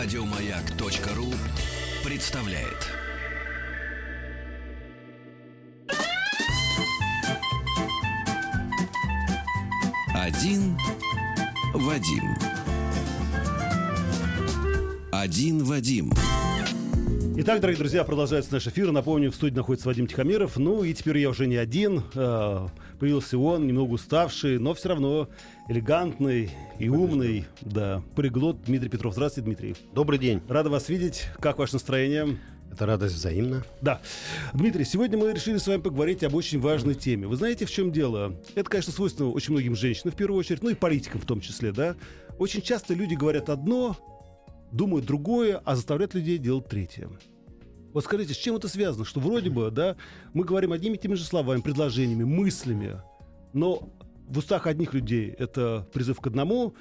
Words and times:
Радиомаяк.ру 0.00 1.26
представляет. 2.08 2.86
Один 10.14 10.78
Вадим. 11.74 12.36
Один 15.10 15.64
Вадим. 15.64 16.12
Итак, 17.40 17.60
дорогие 17.60 17.78
друзья, 17.78 18.04
продолжается 18.04 18.52
наш 18.52 18.68
эфир. 18.68 18.92
Напомню, 18.92 19.32
в 19.32 19.34
студии 19.34 19.56
находится 19.56 19.88
Вадим 19.88 20.06
Тихомиров. 20.06 20.58
Ну 20.58 20.84
и 20.84 20.94
теперь 20.94 21.18
я 21.18 21.28
уже 21.28 21.48
не 21.48 21.56
один. 21.56 22.04
Появился 22.98 23.38
он, 23.38 23.66
немного 23.66 23.92
уставший, 23.92 24.58
но 24.58 24.74
все 24.74 24.88
равно 24.88 25.28
элегантный 25.68 26.50
и 26.78 26.88
умный. 26.88 27.44
Да, 27.60 28.02
полиглот 28.16 28.62
Дмитрий 28.64 28.88
Петров. 28.88 29.14
Здравствуйте, 29.14 29.46
Дмитрий. 29.46 29.76
Добрый 29.94 30.18
день. 30.18 30.42
Рада 30.48 30.68
вас 30.68 30.88
видеть. 30.88 31.26
Как 31.40 31.58
ваше 31.58 31.74
настроение? 31.74 32.38
Это 32.72 32.86
радость 32.86 33.14
взаимна. 33.14 33.64
Да. 33.80 34.00
Дмитрий, 34.52 34.84
сегодня 34.84 35.16
мы 35.16 35.32
решили 35.32 35.58
с 35.58 35.66
вами 35.66 35.80
поговорить 35.80 36.22
об 36.24 36.34
очень 36.34 36.60
важной 36.60 36.94
теме. 36.94 37.26
Вы 37.26 37.36
знаете, 37.36 37.66
в 37.66 37.70
чем 37.70 37.92
дело? 37.92 38.36
Это, 38.54 38.68
конечно, 38.68 38.92
свойственно 38.92 39.30
очень 39.30 39.52
многим 39.52 39.76
женщинам 39.76 40.12
в 40.12 40.16
первую 40.16 40.38
очередь, 40.38 40.62
ну 40.62 40.70
и 40.70 40.74
политикам 40.74 41.20
в 41.20 41.24
том 41.24 41.40
числе, 41.40 41.72
да? 41.72 41.96
Очень 42.38 42.62
часто 42.62 42.94
люди 42.94 43.14
говорят 43.14 43.48
одно, 43.48 43.96
думают 44.72 45.06
другое, 45.06 45.60
а 45.64 45.76
заставляют 45.76 46.14
людей 46.14 46.38
делать 46.38 46.66
третье. 46.66 47.08
Вот 47.92 48.04
скажите, 48.04 48.34
с 48.34 48.36
чем 48.36 48.56
это 48.56 48.68
связано? 48.68 49.04
Что 49.04 49.20
вроде 49.20 49.50
бы, 49.50 49.70
да, 49.70 49.96
мы 50.34 50.44
говорим 50.44 50.72
одними 50.72 50.94
и 50.94 50.98
теми 50.98 51.14
же 51.14 51.24
словами, 51.24 51.60
предложениями, 51.60 52.24
мыслями, 52.24 53.00
но 53.52 53.88
в 54.28 54.38
устах 54.38 54.66
одних 54.66 54.92
людей 54.92 55.30
это 55.30 55.86
призыв 55.92 56.20
к 56.20 56.26
одному, 56.26 56.74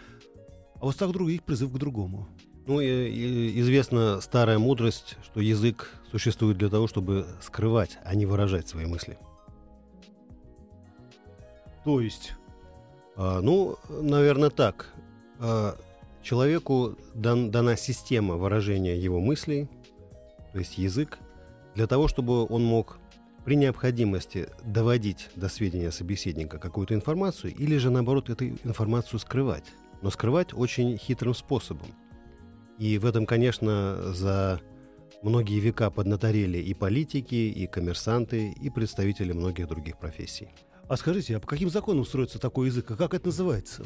а 0.75 0.85
в 0.85 0.89
устах 0.89 1.11
других 1.11 1.43
призыв 1.43 1.71
к 1.71 1.77
другому. 1.77 2.27
Ну, 2.65 2.81
и, 2.81 2.85
и 2.85 3.61
известна 3.61 4.19
старая 4.19 4.59
мудрость, 4.59 5.15
что 5.23 5.39
язык 5.39 5.93
существует 6.11 6.57
для 6.57 6.67
того, 6.67 6.87
чтобы 6.87 7.25
скрывать, 7.41 7.97
а 8.03 8.13
не 8.13 8.25
выражать 8.25 8.67
свои 8.67 8.85
мысли. 8.85 9.17
То 11.85 12.01
есть? 12.01 12.33
А, 13.15 13.39
ну, 13.39 13.77
наверное, 13.89 14.49
так. 14.49 14.93
А, 15.39 15.77
человеку 16.21 16.97
дан, 17.13 17.51
дана 17.51 17.77
система 17.77 18.35
выражения 18.35 18.97
его 18.97 19.21
мыслей, 19.21 19.69
то 20.51 20.59
есть 20.59 20.77
язык, 20.77 21.19
для 21.75 21.87
того, 21.87 22.07
чтобы 22.07 22.45
он 22.45 22.63
мог 22.63 22.99
при 23.45 23.55
необходимости 23.55 24.49
доводить 24.65 25.29
до 25.35 25.47
сведения 25.47 25.91
собеседника 25.91 26.59
какую-то 26.59 26.93
информацию 26.93 27.53
или 27.55 27.77
же, 27.77 27.89
наоборот, 27.89 28.29
эту 28.29 28.47
информацию 28.47 29.19
скрывать. 29.19 29.65
Но 30.01 30.09
скрывать 30.09 30.53
очень 30.53 30.97
хитрым 30.97 31.33
способом. 31.33 31.87
И 32.77 32.97
в 32.97 33.05
этом, 33.05 33.25
конечно, 33.25 34.13
за 34.13 34.59
многие 35.23 35.59
века 35.59 35.89
поднаторели 35.89 36.57
и 36.57 36.73
политики, 36.73 37.35
и 37.35 37.67
коммерсанты, 37.67 38.51
и 38.51 38.69
представители 38.69 39.31
многих 39.31 39.67
других 39.67 39.97
профессий. 39.97 40.49
А 40.87 40.97
скажите, 40.97 41.37
а 41.37 41.39
по 41.39 41.47
каким 41.47 41.69
законам 41.69 42.05
строится 42.05 42.39
такой 42.39 42.67
язык? 42.67 42.91
А 42.91 42.95
как 42.95 43.13
это 43.13 43.27
называется? 43.27 43.85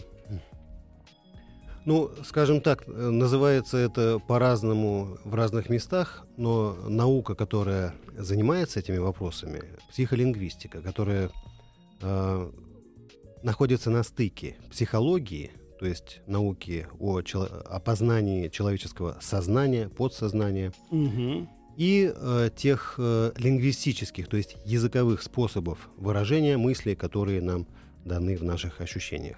Ну, 1.85 2.11
скажем 2.23 2.61
так, 2.61 2.83
э, 2.87 2.91
называется 2.91 3.77
это 3.77 4.19
по-разному 4.19 5.17
в 5.23 5.33
разных 5.33 5.69
местах, 5.69 6.27
но 6.38 6.75
наука, 6.88 7.33
которая 7.33 7.95
занимается 8.15 8.79
этими 8.79 8.97
вопросами, 8.97 9.63
психолингвистика, 9.89 10.81
которая 10.81 11.31
э, 12.01 12.51
находится 13.41 13.89
на 13.89 14.03
стыке 14.03 14.57
психологии, 14.69 15.51
то 15.79 15.88
есть 15.88 16.21
науки 16.27 16.88
о, 16.99 17.21
чело- 17.21 17.63
о 17.65 17.79
познании 17.79 18.49
человеческого 18.49 19.17
сознания, 19.19 19.89
подсознания, 19.89 20.73
угу. 20.91 21.47
и 21.77 22.13
э, 22.16 22.49
тех 22.56 22.95
э, 23.00 23.31
лингвистических, 23.38 24.27
то 24.27 24.38
есть 24.38 24.56
языковых 24.66 25.23
способов 25.23 25.89
выражения 25.97 26.57
мыслей, 26.57 26.95
которые 26.95 27.41
нам 27.41 27.66
даны 28.06 28.38
в 28.38 28.44
наших 28.44 28.81
ощущениях. 28.81 29.38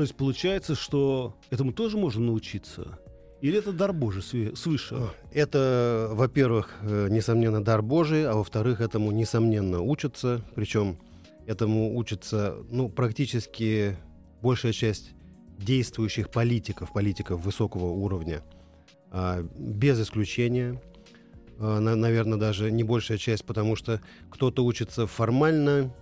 То 0.00 0.04
есть 0.04 0.14
получается, 0.14 0.74
что 0.74 1.36
этому 1.50 1.74
тоже 1.74 1.98
можно 1.98 2.24
научиться? 2.24 2.98
Или 3.42 3.58
это 3.58 3.70
дар 3.70 3.92
Божий 3.92 4.22
свыше? 4.56 5.10
Это, 5.30 6.08
во-первых, 6.12 6.74
э, 6.80 7.08
несомненно, 7.10 7.62
дар 7.62 7.82
Божий, 7.82 8.26
а 8.26 8.32
во-вторых, 8.32 8.80
этому, 8.80 9.10
несомненно, 9.10 9.82
учатся. 9.82 10.40
Причем 10.54 10.96
этому 11.46 11.94
учатся, 11.98 12.56
ну, 12.70 12.88
практически 12.88 13.98
большая 14.40 14.72
часть 14.72 15.10
действующих 15.58 16.30
политиков, 16.30 16.94
политиков 16.94 17.44
высокого 17.44 17.90
уровня, 17.90 18.42
а, 19.10 19.42
без 19.58 20.00
исключения. 20.00 20.80
А, 21.58 21.78
наверное, 21.78 22.38
даже 22.38 22.70
не 22.70 22.84
большая 22.84 23.18
часть, 23.18 23.44
потому 23.44 23.76
что 23.76 24.00
кто-то 24.30 24.64
учится 24.64 25.06
формально, 25.06 25.92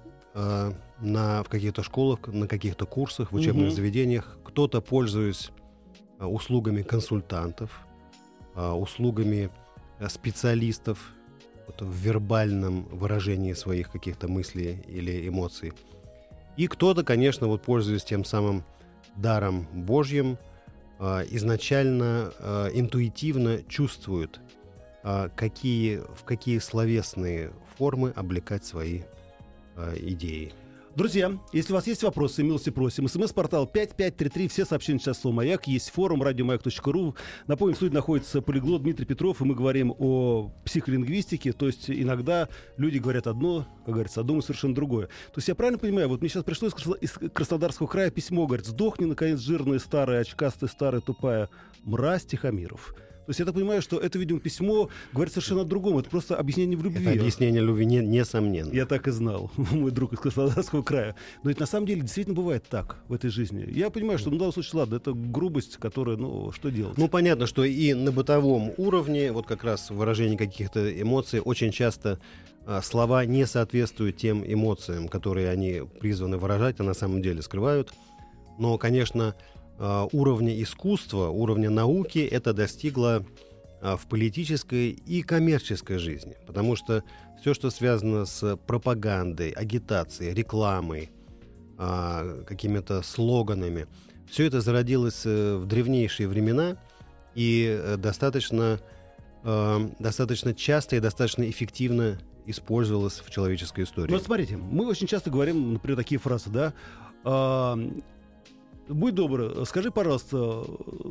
а, 0.41 0.73
на, 1.01 1.43
в 1.43 1.49
каких-то 1.49 1.83
школах, 1.83 2.29
на 2.29 2.47
каких-то 2.47 2.87
курсах, 2.87 3.33
в 3.33 3.35
учебных 3.35 3.69
угу. 3.69 3.75
заведениях. 3.75 4.39
Кто-то, 4.45 4.81
пользуясь 4.81 5.51
а, 6.21 6.29
услугами 6.29 6.83
консультантов, 6.83 7.85
а, 8.55 8.75
услугами 8.75 9.51
специалистов 10.09 11.13
вот, 11.67 11.83
в 11.83 11.93
вербальном 11.93 12.85
выражении 12.85 13.53
своих 13.53 13.91
каких-то 13.91 14.29
мыслей 14.29 14.85
или 14.87 15.27
эмоций. 15.27 15.73
И 16.57 16.69
кто-то, 16.69 17.03
конечно, 17.03 17.49
вот 17.49 17.63
пользуясь 17.63 18.05
тем 18.05 18.25
самым 18.25 18.65
даром 19.17 19.67
Божьим, 19.73 20.39
изначально 21.01 22.33
интуитивно 22.75 23.63
чувствует, 23.69 24.41
какие, 25.37 25.99
в 25.99 26.25
какие 26.25 26.59
словесные 26.59 27.53
формы 27.77 28.13
облекать 28.15 28.65
свои 28.65 29.03
идеи. 29.97 30.53
Друзья, 30.99 31.39
если 31.53 31.73
у 31.73 31.77
вас 31.77 31.87
есть 31.87 32.03
вопросы, 32.03 32.43
милости 32.43 32.71
просим. 32.71 33.07
СМС-портал 33.07 33.69
5533, 33.69 34.49
все 34.49 34.65
сообщения 34.65 34.99
сейчас 34.99 35.21
слово 35.21 35.37
«Маяк». 35.37 35.69
Есть 35.69 35.91
форум 35.91 36.25
радиомаяк.ру. 36.25 37.15
Напомним, 37.47 37.75
в 37.75 37.77
студии 37.77 37.95
находится 37.95 38.43
полиглот 38.43 38.83
Дмитрий 38.83 39.07
Петров, 39.07 39.41
и 39.41 39.45
мы 39.45 39.55
говорим 39.55 39.95
о 39.97 40.51
психолингвистике. 40.65 41.53
То 41.53 41.67
есть 41.67 41.89
иногда 41.89 42.49
люди 42.79 42.99
говорят 42.99 43.29
одно, 43.29 43.69
как 43.85 43.95
говорится, 43.95 44.23
а 44.23 44.25
думают 44.25 44.47
совершенно 44.47 44.75
другое. 44.75 45.07
То 45.07 45.35
есть 45.37 45.47
я 45.47 45.55
правильно 45.55 45.79
понимаю, 45.79 46.09
вот 46.09 46.21
мне 46.21 46.31
сейчас 46.31 46.43
пришло 46.43 46.67
из 46.67 47.13
Краснодарского 47.13 47.87
края 47.87 48.11
письмо, 48.11 48.49
говорит, 48.49 48.67
сдохни, 48.67 49.05
наконец, 49.05 49.39
жирная, 49.39 49.79
старая, 49.79 50.23
очкастая, 50.23 50.69
старая, 50.69 51.01
тупая 51.01 51.49
мразь 51.85 52.25
Тихомиров. 52.25 52.93
То 53.29 53.31
есть 53.33 53.41
я 53.41 53.45
так 53.45 53.55
понимаю, 53.55 53.83
что 53.83 53.99
это, 53.99 54.19
видимо, 54.19 54.41
письмо 54.41 54.89
говорит 55.13 55.35
совершенно 55.35 55.61
о 55.61 55.65
другом. 55.65 55.99
Это 55.99 56.09
просто 56.09 56.35
объяснение 56.35 56.79
в 56.79 56.83
любви. 56.83 57.05
Это 57.05 57.21
объяснение 57.21 57.61
любви, 57.61 57.85
не, 57.85 57.99
несомненно. 57.99 58.73
Я 58.73 58.87
так 58.87 59.07
и 59.07 59.11
знал, 59.11 59.51
мой 59.57 59.91
друг 59.91 60.15
из 60.15 60.19
Краснодарского 60.19 60.83
края. 60.83 61.15
Но 61.43 61.51
это 61.51 61.61
на 61.61 61.67
самом 61.67 61.87
деле 61.87 62.01
действительно 62.01 62.35
бывает 62.35 62.65
так 62.71 62.97
в 63.07 63.13
этой 63.13 63.29
жизни. 63.29 63.69
Я 63.71 63.91
понимаю, 63.91 64.19
что, 64.19 64.31
ну, 64.31 64.37
в 64.37 64.39
данном 64.39 64.55
случае, 64.55 64.79
ладно, 64.79 64.95
это 64.95 65.13
грубость, 65.13 65.77
которая, 65.77 66.17
ну, 66.17 66.53
что 66.53 66.71
делать? 66.71 66.97
Ну, 66.97 67.07
понятно, 67.07 67.47
что 67.47 67.65
и 67.65 67.93
на 67.93 68.13
бытовом 68.13 68.73
уровне, 68.79 69.31
вот 69.31 69.47
как 69.47 69.63
раз 69.63 69.91
выражение 69.91 70.39
каких-то 70.39 70.91
эмоций, 70.99 71.41
очень 71.41 71.71
часто 71.71 72.21
а, 72.65 72.81
слова 72.81 73.27
не 73.27 73.47
соответствуют 73.47 74.17
тем 74.17 74.43
эмоциям, 74.43 75.07
которые 75.07 75.51
они 75.51 75.83
призваны 76.01 76.39
выражать, 76.39 76.77
а 76.81 76.83
на 76.83 76.95
самом 76.95 77.21
деле 77.21 77.43
скрывают. 77.43 77.93
Но, 78.59 78.79
конечно, 78.79 79.35
уровня 79.79 80.61
искусства, 80.63 81.29
уровня 81.29 81.71
науки 81.71 82.19
это 82.19 82.53
достигло 82.53 83.25
а, 83.81 83.97
в 83.97 84.07
политической 84.07 84.91
и 84.91 85.23
коммерческой 85.23 85.99
жизни. 85.99 86.37
Потому 86.47 86.75
что 86.75 87.05
все, 87.41 87.55
что 87.55 87.71
связано 87.71 88.25
с 88.25 88.57
пропагандой, 88.57 89.51
агитацией, 89.51 90.35
рекламой, 90.35 91.11
а, 91.77 92.43
какими-то 92.45 93.03
слоганами, 93.03 93.87
все 94.29 94.47
это 94.47 94.61
зародилось 94.61 95.23
э, 95.25 95.57
в 95.57 95.65
древнейшие 95.65 96.29
времена 96.29 96.77
и 97.35 97.67
э, 97.67 97.97
достаточно, 97.97 98.79
достаточно 99.99 100.53
часто 100.53 100.97
и 100.97 101.01
достаточно 101.01 101.49
эффективно 101.49 102.19
использовалось 102.45 103.23
в 103.25 103.31
человеческой 103.31 103.85
истории. 103.85 104.11
Ну, 104.13 104.19
смотрите, 104.19 104.59
мы 104.59 104.87
очень 104.87 105.07
часто 105.07 105.31
говорим, 105.31 105.75
например, 105.75 105.97
такие 105.97 106.19
фразы, 106.19 106.51
да, 106.51 106.75
будь 108.89 109.15
добр, 109.15 109.67
скажи, 109.67 109.91
пожалуйста, 109.91 110.65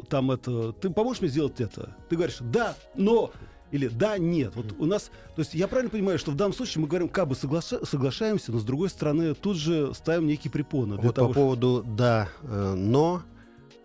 там 0.09 0.31
это, 0.31 0.71
ты 0.73 0.89
поможешь 0.89 1.21
мне 1.21 1.29
сделать 1.29 1.59
это? 1.61 1.95
Ты 2.09 2.15
говоришь, 2.15 2.37
да, 2.41 2.75
но 2.95 3.31
или 3.71 3.87
да, 3.87 4.17
нет. 4.17 4.53
Вот 4.55 4.73
у 4.77 4.85
нас, 4.85 5.11
то 5.35 5.41
есть 5.41 5.53
я 5.53 5.67
правильно 5.67 5.89
понимаю, 5.89 6.17
что 6.17 6.31
в 6.31 6.35
данном 6.35 6.53
случае 6.53 6.81
мы 6.81 6.87
говорим, 6.87 7.09
как 7.09 7.27
бы 7.27 7.35
соглаша, 7.35 7.85
соглашаемся, 7.85 8.51
но 8.51 8.59
с 8.59 8.63
другой 8.63 8.89
стороны 8.89 9.33
тут 9.33 9.57
же 9.57 9.93
ставим 9.93 10.27
некие 10.27 10.51
препоны. 10.51 10.95
Вот 10.95 11.15
того, 11.15 11.27
по 11.29 11.33
поводу 11.33 11.81
что... 11.83 11.95
да, 11.95 12.29
э, 12.43 12.73
но 12.75 13.23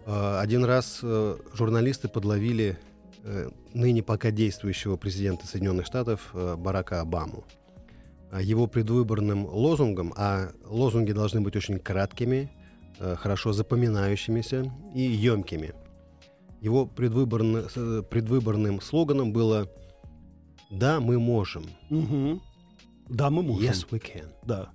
э, 0.06 0.38
один 0.38 0.64
раз 0.64 1.00
э, 1.02 1.36
журналисты 1.54 2.08
подловили 2.08 2.78
ныне 3.72 4.02
пока 4.02 4.32
действующего 4.32 4.96
президента 4.96 5.46
Соединенных 5.46 5.86
Штатов 5.86 6.34
Барака 6.34 7.00
Обаму. 7.00 7.44
Его 8.40 8.66
предвыборным 8.66 9.46
лозунгом, 9.46 10.12
а 10.16 10.50
лозунги 10.64 11.12
должны 11.12 11.40
быть 11.40 11.54
очень 11.54 11.78
краткими, 11.78 12.50
хорошо 13.16 13.52
запоминающимися 13.52 14.72
и 14.94 15.00
емкими. 15.02 15.74
Его 16.60 16.86
с- 17.68 17.76
э, 17.76 18.02
предвыборным 18.10 18.80
слоганом 18.80 19.32
было 19.32 19.66
«Да, 20.70 21.00
мы 21.00 21.18
можем». 21.18 21.64
Мгм. 21.90 22.40
Да, 23.08 23.30
мы 23.30 23.42
можем. 23.42 23.68
Yes, 23.70 23.86
we 23.90 23.98
can. 24.00 24.28
Да. 24.46 24.70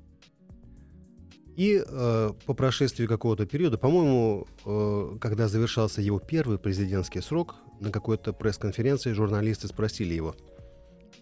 И 1.55 1.81
э, 1.83 2.31
по 2.45 2.53
прошествии 2.53 3.07
какого-то 3.07 3.45
периода, 3.45 3.77
по-моему, 3.77 4.45
э, 4.65 5.17
когда 5.19 5.47
завершался 5.47 6.01
его 6.01 6.19
первый 6.19 6.59
президентский 6.59 7.21
срок, 7.21 7.55
на 7.79 7.89
какой-то 7.91 8.33
пресс-конференции 8.33 9.13
журналисты 9.13 9.67
спросили 9.67 10.13
его, 10.13 10.35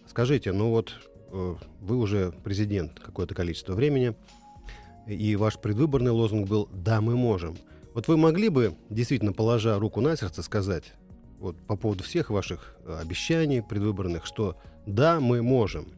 скажите, 0.08 0.52
ну 0.52 0.70
вот 0.70 0.92
э, 1.32 1.54
вы 1.80 1.96
уже 1.96 2.32
президент 2.44 3.00
какое-то 3.00 3.34
количество 3.34 3.74
времени, 3.74 4.14
и 5.06 5.36
ваш 5.36 5.58
предвыборный 5.58 6.10
лозунг 6.10 6.48
был 6.48 6.68
«Да, 6.72 7.00
мы 7.00 7.16
можем». 7.16 7.56
Вот 7.94 8.08
вы 8.08 8.16
могли 8.16 8.48
бы, 8.48 8.76
действительно, 8.90 9.32
положа 9.32 9.78
руку 9.78 10.00
на 10.00 10.16
сердце, 10.16 10.42
сказать 10.42 10.92
вот, 11.38 11.56
по 11.66 11.76
поводу 11.76 12.04
всех 12.04 12.30
ваших 12.30 12.76
э, 12.84 12.98
обещаний 13.00 13.62
предвыборных, 13.62 14.26
что 14.26 14.56
«Да, 14.84 15.20
мы 15.20 15.42
можем». 15.42 15.88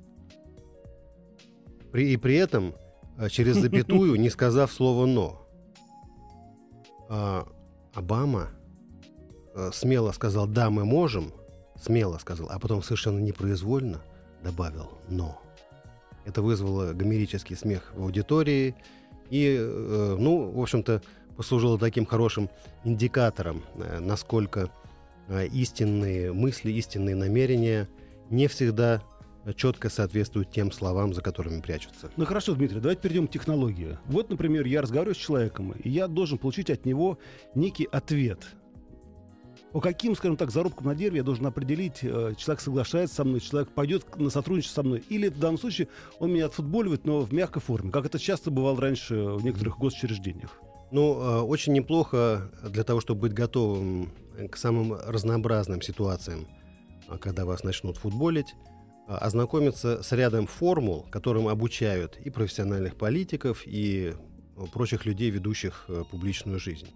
При, 1.91 2.13
и 2.13 2.17
при 2.17 2.37
этом 2.37 2.75
э, 3.17 3.29
через 3.29 3.57
запятую, 3.61 4.21
не 4.21 4.31
сказав 4.31 4.73
слово 4.73 5.07
«но». 5.07 5.49
А, 7.09 7.49
Обама 7.95 8.51
э, 9.55 9.71
смело 9.73 10.13
сказал 10.13 10.47
«да, 10.47 10.71
мы 10.71 10.85
можем», 10.85 11.33
смело 11.81 12.19
сказал, 12.19 12.49
а 12.51 12.59
потом 12.59 12.83
совершенно 12.83 13.19
непроизвольно 13.19 14.03
добавил 14.43 14.91
«но». 15.09 15.41
Это 16.29 16.43
вызвало 16.43 16.93
гомерический 16.93 17.57
смех 17.57 17.91
в 17.95 18.03
аудитории 18.03 18.75
и, 19.31 19.57
э, 19.59 20.17
ну, 20.19 20.51
в 20.51 20.61
общем-то, 20.61 21.01
послужило 21.39 21.79
таким 21.79 22.05
хорошим 22.05 22.51
индикатором, 22.85 23.65
э, 23.77 23.99
насколько 23.99 24.71
э, 25.29 25.47
истинные 25.47 26.35
мысли, 26.35 26.71
истинные 26.73 27.15
намерения 27.15 27.89
не 28.29 28.47
всегда 28.47 29.03
четко 29.57 29.89
соответствуют 29.89 30.51
тем 30.51 30.71
словам, 30.71 31.15
за 31.15 31.23
которыми 31.23 31.63
прячутся. 31.63 32.11
Ну 32.19 32.27
хорошо, 32.27 32.55
Дмитрий, 32.55 32.81
давайте 32.81 33.01
перейдем 33.01 33.27
к 33.27 33.31
технологии. 33.31 33.97
Вот, 34.05 34.29
например, 34.29 34.67
я 34.67 34.83
разговариваю 34.83 35.15
с 35.15 35.19
человеком, 35.19 35.73
и 35.83 35.89
я 35.89 36.09
должен 36.09 36.37
получить 36.37 36.69
от 36.69 36.85
него 36.85 37.19
некий 37.55 37.89
ответ. 37.91 38.41
По 39.73 39.81
каким, 39.81 40.17
скажем 40.17 40.37
так, 40.37 40.51
зарубкам 40.51 40.87
на 40.87 40.95
дереве 40.95 41.19
я 41.19 41.23
должен 41.23 41.47
определить, 41.47 41.99
э, 42.03 42.35
человек 42.37 42.61
соглашается 42.61 43.17
со 43.17 43.25
мной, 43.25 43.41
человек 43.41 43.71
пойдет 43.71 44.17
на 44.17 44.31
сотрудничество 44.31 44.83
со 44.83 44.87
мной, 44.87 45.05
или 45.09 45.29
в 45.29 45.39
данном 45.39 45.59
случае 45.59 45.89
он 46.19 46.33
меня 46.33 46.47
отфутболивает, 46.47 47.05
но 47.05 47.21
в 47.21 47.33
мягкой 47.33 47.61
форме, 47.61 47.91
как 47.91 48.07
это 48.07 48.19
часто 48.19 48.51
бывало 48.51 48.81
раньше 48.81 49.15
в 49.15 49.45
некоторых 49.45 49.79
госучреждениях. 49.79 50.59
Ну, 50.91 51.21
э, 51.21 51.41
очень 51.41 51.75
неплохо 51.75 52.51
для 52.63 52.83
того, 52.83 53.01
чтобы 53.01 53.23
быть 53.23 53.35
готовым 53.35 54.11
к 54.51 54.57
самым 54.57 54.95
разнообразным 54.95 55.83
ситуациям, 55.83 56.47
когда 57.21 57.45
вас 57.45 57.63
начнут 57.63 57.99
футболить, 57.99 58.55
ознакомиться 59.09 60.03
с 60.03 60.13
рядом 60.13 60.47
формул, 60.47 61.07
которым 61.11 61.49
обучают 61.49 62.19
и 62.19 62.31
профессиональных 62.31 62.97
политиков, 62.97 63.63
и 63.67 64.13
э, 64.15 64.65
прочих 64.73 65.07
людей, 65.07 65.31
ведущих 65.31 65.87
э, 65.89 66.05
публичную 66.11 66.59
жизнь. 66.59 66.89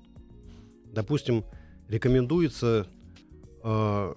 Допустим, 0.93 1.45
рекомендуется, 1.93 2.87
э, 3.63 4.15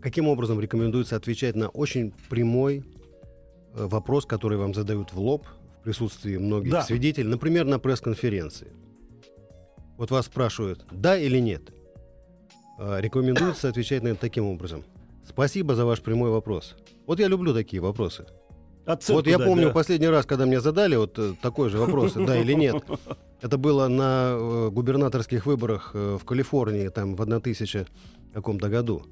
каким 0.00 0.28
образом 0.28 0.60
рекомендуется 0.60 1.16
отвечать 1.16 1.56
на 1.56 1.68
очень 1.68 2.12
прямой 2.28 2.84
э, 3.74 3.86
вопрос, 3.86 4.26
который 4.26 4.58
вам 4.58 4.74
задают 4.74 5.12
в 5.12 5.18
лоб 5.18 5.46
в 5.80 5.84
присутствии 5.84 6.36
многих 6.36 6.70
Да. 6.70 6.82
свидетелей, 6.82 7.28
например, 7.28 7.64
на 7.64 7.78
пресс-конференции. 7.78 8.68
Вот 9.96 10.10
вас 10.10 10.26
спрашивают, 10.26 10.84
да 10.92 11.16
или 11.18 11.38
нет. 11.38 11.72
Э, 12.78 13.00
Рекомендуется 13.00 13.68
отвечать 13.70 14.02
на 14.02 14.08
это 14.08 14.20
таким 14.20 14.44
образом. 14.44 14.84
Спасибо 15.26 15.74
за 15.74 15.86
ваш 15.86 16.02
прямой 16.02 16.30
вопрос. 16.30 16.76
Вот 17.06 17.20
я 17.20 17.28
люблю 17.28 17.54
такие 17.54 17.80
вопросы. 17.80 18.26
Оценку 18.84 19.18
вот 19.20 19.26
я 19.26 19.38
дать, 19.38 19.46
помню 19.46 19.68
да. 19.68 19.72
последний 19.72 20.08
раз, 20.08 20.26
когда 20.26 20.46
мне 20.46 20.60
задали 20.60 20.96
вот 20.96 21.18
такой 21.40 21.68
же 21.70 21.78
вопрос, 21.78 22.12
да 22.14 22.36
или 22.38 22.52
нет. 22.52 22.82
Это 23.40 23.56
было 23.56 23.86
на 23.88 24.30
э, 24.32 24.70
губернаторских 24.70 25.46
выборах 25.46 25.92
э, 25.94 26.18
в 26.20 26.24
Калифорнии, 26.24 26.88
там 26.88 27.14
в 27.14 27.22
1000 27.22 27.86
каком-то 28.34 28.68
году. 28.68 29.04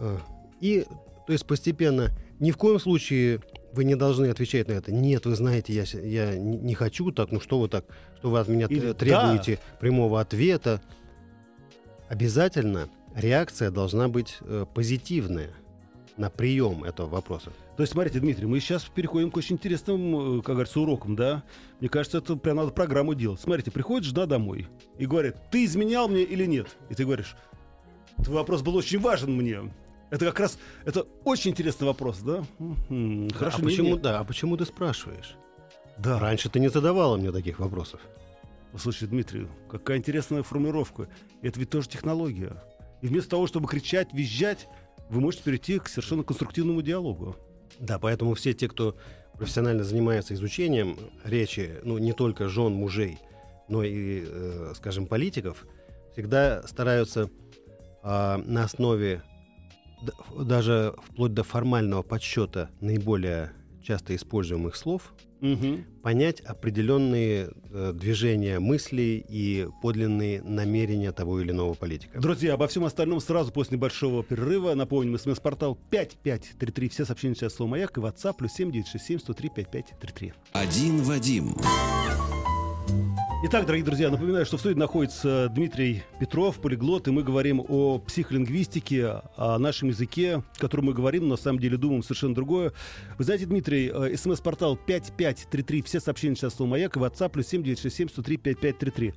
Э, 0.00 0.18
И, 0.60 0.84
то 1.26 1.32
есть 1.32 1.46
постепенно, 1.46 2.10
ни 2.40 2.50
в 2.50 2.56
коем 2.56 2.80
случае 2.80 3.40
вы 3.72 3.84
не 3.84 3.94
должны 3.94 4.26
отвечать 4.26 4.68
на 4.68 4.72
это. 4.72 4.92
Нет, 4.92 5.26
вы 5.26 5.36
знаете, 5.36 5.72
я, 5.72 5.84
я 6.00 6.36
не 6.36 6.74
хочу 6.74 7.12
так, 7.12 7.30
ну 7.30 7.40
что 7.40 7.60
вы 7.60 7.68
так, 7.68 7.84
что 8.18 8.30
вы 8.30 8.40
от 8.40 8.48
меня 8.48 8.66
Или 8.66 8.90
тр- 8.90 8.94
требуете 8.94 9.58
прямого 9.80 10.20
ответа. 10.20 10.80
Обязательно 12.08 12.88
реакция 13.14 13.70
должна 13.70 14.08
быть 14.08 14.38
позитивная 14.74 15.50
на 16.16 16.30
прием 16.30 16.84
этого 16.84 17.08
вопроса. 17.08 17.50
То 17.76 17.82
есть, 17.82 17.92
смотрите, 17.92 18.20
Дмитрий, 18.20 18.46
мы 18.46 18.60
сейчас 18.60 18.84
переходим 18.84 19.30
к 19.32 19.36
очень 19.36 19.56
интересным, 19.56 20.38
э, 20.38 20.42
как 20.42 20.54
говорится, 20.54 20.80
урокам, 20.80 21.16
да? 21.16 21.42
Мне 21.80 21.88
кажется, 21.88 22.18
это 22.18 22.36
прям 22.36 22.56
надо 22.58 22.70
программу 22.70 23.14
делать. 23.14 23.40
Смотрите, 23.40 23.72
приходит 23.72 24.06
жена 24.06 24.26
домой 24.26 24.68
и 24.96 25.06
говорит, 25.06 25.34
ты 25.50 25.64
изменял 25.64 26.08
мне 26.08 26.22
или 26.22 26.46
нет? 26.46 26.76
И 26.88 26.94
ты 26.94 27.04
говоришь, 27.04 27.36
твой 28.22 28.36
вопрос 28.36 28.62
был 28.62 28.76
очень 28.76 29.00
важен 29.00 29.32
мне. 29.36 29.72
Это 30.10 30.26
как 30.26 30.38
раз, 30.38 30.58
это 30.84 31.04
очень 31.24 31.50
интересный 31.50 31.86
вопрос, 31.88 32.18
да? 32.18 32.44
Хорошо, 33.34 33.58
а 33.58 33.60
не- 33.60 33.64
почему, 33.64 33.96
да, 33.96 34.20
а 34.20 34.24
почему 34.24 34.56
ты 34.56 34.64
спрашиваешь? 34.66 35.34
Да. 35.98 36.20
Раньше 36.20 36.48
ты 36.48 36.60
не 36.60 36.68
задавала 36.68 37.16
мне 37.16 37.32
таких 37.32 37.58
вопросов. 37.58 38.00
Слушай, 38.76 39.08
Дмитрий, 39.08 39.48
какая 39.68 39.98
интересная 39.98 40.42
формулировка. 40.44 41.08
Это 41.42 41.58
ведь 41.58 41.70
тоже 41.70 41.88
технология. 41.88 42.62
И 43.02 43.06
вместо 43.08 43.30
того, 43.30 43.46
чтобы 43.48 43.66
кричать, 43.68 44.12
визжать, 44.12 44.68
вы 45.10 45.20
можете 45.20 45.42
перейти 45.44 45.78
к 45.78 45.88
совершенно 45.88 46.22
конструктивному 46.22 46.82
диалогу. 46.82 47.36
Да, 47.78 47.98
поэтому 47.98 48.34
все 48.34 48.52
те, 48.52 48.68
кто 48.68 48.96
профессионально 49.36 49.84
занимается 49.84 50.34
изучением 50.34 50.96
речи, 51.24 51.80
ну, 51.82 51.98
не 51.98 52.12
только 52.12 52.48
жен, 52.48 52.72
мужей, 52.72 53.18
но 53.68 53.82
и, 53.82 54.24
э, 54.26 54.72
скажем, 54.76 55.06
политиков, 55.06 55.66
всегда 56.12 56.62
стараются 56.66 57.30
а, 58.02 58.38
на 58.38 58.64
основе 58.64 59.22
даже 60.38 60.94
вплоть 61.04 61.32
до 61.32 61.42
формального 61.42 62.02
подсчета 62.02 62.68
наиболее 62.80 63.52
часто 63.84 64.16
используемых 64.16 64.74
слов 64.76 65.14
Мгм. 65.40 65.84
понять 66.02 66.40
определенные 66.40 67.50
э, 67.70 67.92
движения 67.94 68.58
мыслей 68.60 69.24
и 69.28 69.68
подлинные 69.82 70.42
намерения 70.42 71.12
того 71.12 71.40
или 71.40 71.50
иного 71.50 71.74
политика. 71.74 72.18
Друзья, 72.18 72.54
обо 72.54 72.66
всем 72.66 72.84
остальном 72.84 73.20
сразу 73.20 73.52
после 73.52 73.76
небольшого 73.76 74.24
перерыва. 74.24 74.74
Напомним, 74.74 75.18
смс-портал 75.18 75.78
5533. 75.90 76.88
Все 76.88 77.04
сообщения 77.04 77.34
сейчас 77.34 77.54
слово 77.54 77.70
«Маяк» 77.72 77.98
и 77.98 78.00
WhatsApp 78.00 78.36
плюс 78.38 78.52
7967 78.52 79.18
103 79.20 79.48
5533. 79.50 80.32
Один 80.52 81.02
Вадим. 81.02 81.54
Итак, 83.46 83.66
дорогие 83.66 83.84
друзья, 83.84 84.10
напоминаю, 84.10 84.46
что 84.46 84.56
в 84.56 84.60
студии 84.60 84.78
находится 84.78 85.50
Дмитрий 85.50 86.02
Петров, 86.18 86.58
полиглот, 86.62 87.08
и 87.08 87.10
мы 87.10 87.22
говорим 87.22 87.62
о 87.68 87.98
психолингвистике, 87.98 89.20
о 89.36 89.58
нашем 89.58 89.88
языке, 89.88 90.36
о 90.36 90.58
котором 90.58 90.86
мы 90.86 90.94
говорим, 90.94 91.24
но 91.24 91.32
на 91.32 91.36
самом 91.36 91.58
деле 91.58 91.76
думаем 91.76 92.02
совершенно 92.02 92.34
другое. 92.34 92.72
Вы 93.18 93.24
знаете, 93.24 93.44
Дмитрий, 93.44 93.92
э, 93.92 94.16
смс-портал 94.16 94.78
5533, 94.78 95.82
все 95.82 96.00
сообщения 96.00 96.36
сейчас 96.36 96.54
слово 96.54 96.70
«Маяк» 96.70 96.96
и 96.96 97.00
WhatsApp 97.00 97.28
плюс 97.28 97.46
7967 97.48 98.08
103 98.08 98.36
5533. 98.38 99.12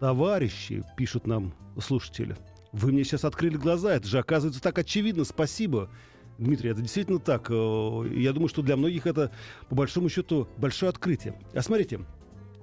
Товарищи, 0.00 0.82
пишут 0.96 1.26
нам 1.26 1.52
слушатели, 1.78 2.34
вы 2.72 2.92
мне 2.92 3.04
сейчас 3.04 3.26
открыли 3.26 3.58
глаза, 3.58 3.94
это 3.94 4.08
же 4.08 4.18
оказывается 4.18 4.62
так 4.62 4.78
очевидно, 4.78 5.24
спасибо. 5.24 5.90
Дмитрий, 6.38 6.70
это 6.70 6.80
действительно 6.80 7.18
так. 7.18 7.50
Э, 7.50 8.10
Я 8.14 8.32
думаю, 8.32 8.48
что 8.48 8.62
для 8.62 8.76
многих 8.76 9.06
это, 9.06 9.32
по 9.68 9.74
большому 9.74 10.08
счету, 10.08 10.48
большое 10.56 10.88
открытие. 10.88 11.34
А 11.54 11.60
смотрите, 11.60 12.00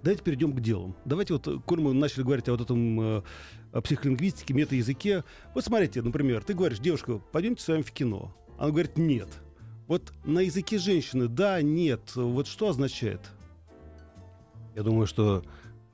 давайте 0.03 0.23
перейдем 0.23 0.53
к 0.53 0.59
делу. 0.59 0.95
Давайте 1.05 1.33
вот, 1.33 1.47
э, 1.47 1.59
коль 1.65 1.79
мы 1.79 1.93
начали 1.93 2.23
говорить 2.23 2.47
о 2.49 2.51
вот 2.51 2.61
этом 2.61 3.01
э, 3.01 3.23
о 3.71 3.81
психолингвистике, 3.81 4.53
метаязыке. 4.53 5.23
Вот 5.55 5.65
смотрите, 5.65 6.01
например, 6.01 6.43
ты 6.43 6.53
говоришь, 6.53 6.79
девушка, 6.79 7.19
пойдемте 7.31 7.63
с 7.63 7.67
вами 7.67 7.81
в 7.81 7.91
кино. 7.91 8.35
Она 8.57 8.69
говорит, 8.69 8.97
нет. 8.97 9.29
Вот 9.87 10.13
на 10.23 10.39
языке 10.39 10.77
женщины 10.77 11.27
да, 11.27 11.61
нет. 11.61 12.15
Вот 12.15 12.47
что 12.47 12.69
означает? 12.69 13.21
Я 14.75 14.83
думаю, 14.83 15.07
что 15.07 15.43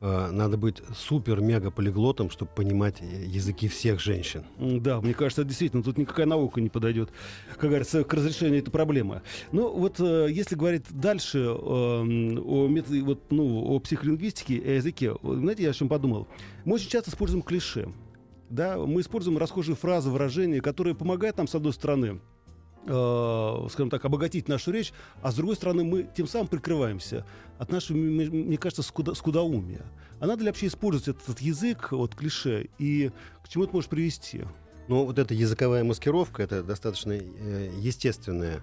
надо 0.01 0.57
быть 0.57 0.81
супер-мега-полиглотом, 0.95 2.29
чтобы 2.29 2.51
понимать 2.55 3.01
э, 3.01 3.25
языки 3.25 3.67
всех 3.67 3.99
женщин. 3.99 4.45
Да, 4.57 5.01
мне 5.01 5.13
кажется, 5.13 5.43
действительно, 5.43 5.83
тут 5.83 5.97
никакая 5.97 6.25
наука 6.25 6.61
не 6.61 6.69
подойдет, 6.69 7.09
как 7.55 7.69
говорится, 7.69 8.03
к 8.03 8.13
разрешению 8.13 8.59
этой 8.59 8.71
проблемы. 8.71 9.21
Ну, 9.51 9.69
вот 9.73 9.99
э, 9.99 10.27
если 10.31 10.55
говорить 10.55 10.85
дальше 10.89 11.39
э, 11.39 11.49
о, 11.51 12.67
мет- 12.69 12.87
вот, 12.87 13.31
ну, 13.31 13.75
о 13.75 13.79
психолингвистике 13.79 14.55
и 14.55 14.75
языке, 14.75 15.15
знаете, 15.21 15.63
я 15.63 15.71
о 15.71 15.73
чем 15.73 15.89
подумал? 15.89 16.27
Мы 16.63 16.75
очень 16.75 16.89
часто 16.89 17.09
используем 17.09 17.41
клише. 17.41 17.91
Да, 18.49 18.77
мы 18.77 19.01
используем 19.01 19.37
расхожие 19.37 19.75
фразы, 19.75 20.09
выражения, 20.09 20.61
которые 20.61 20.95
помогают 20.95 21.37
нам, 21.37 21.47
с 21.47 21.53
одной 21.53 21.73
стороны, 21.73 22.19
э, 22.85 23.67
скажем 23.71 23.89
так, 23.89 24.03
обогатить 24.05 24.47
нашу 24.47 24.71
речь, 24.71 24.93
а 25.21 25.31
с 25.31 25.35
другой 25.35 25.55
стороны 25.55 25.83
мы 25.83 26.07
тем 26.15 26.27
самым 26.27 26.47
прикрываемся 26.47 27.25
от 27.57 27.71
нашего, 27.71 27.97
мне 27.97 28.57
кажется, 28.57 28.83
скуда, 28.83 29.13
скудоумия. 29.13 29.85
А 30.19 30.27
надо 30.27 30.41
ли 30.43 30.47
вообще 30.49 30.67
использовать 30.67 31.07
этот, 31.09 31.23
этот 31.29 31.41
язык, 31.41 31.91
вот 31.91 32.15
клише, 32.15 32.67
и 32.77 33.11
к 33.43 33.49
чему 33.49 33.63
это 33.65 33.73
может 33.73 33.89
привести? 33.89 34.43
Ну, 34.87 35.05
вот 35.05 35.19
эта 35.19 35.33
языковая 35.33 35.83
маскировка, 35.83 36.43
это 36.43 36.63
достаточно 36.63 37.13
э, 37.13 37.71
естественное 37.79 38.61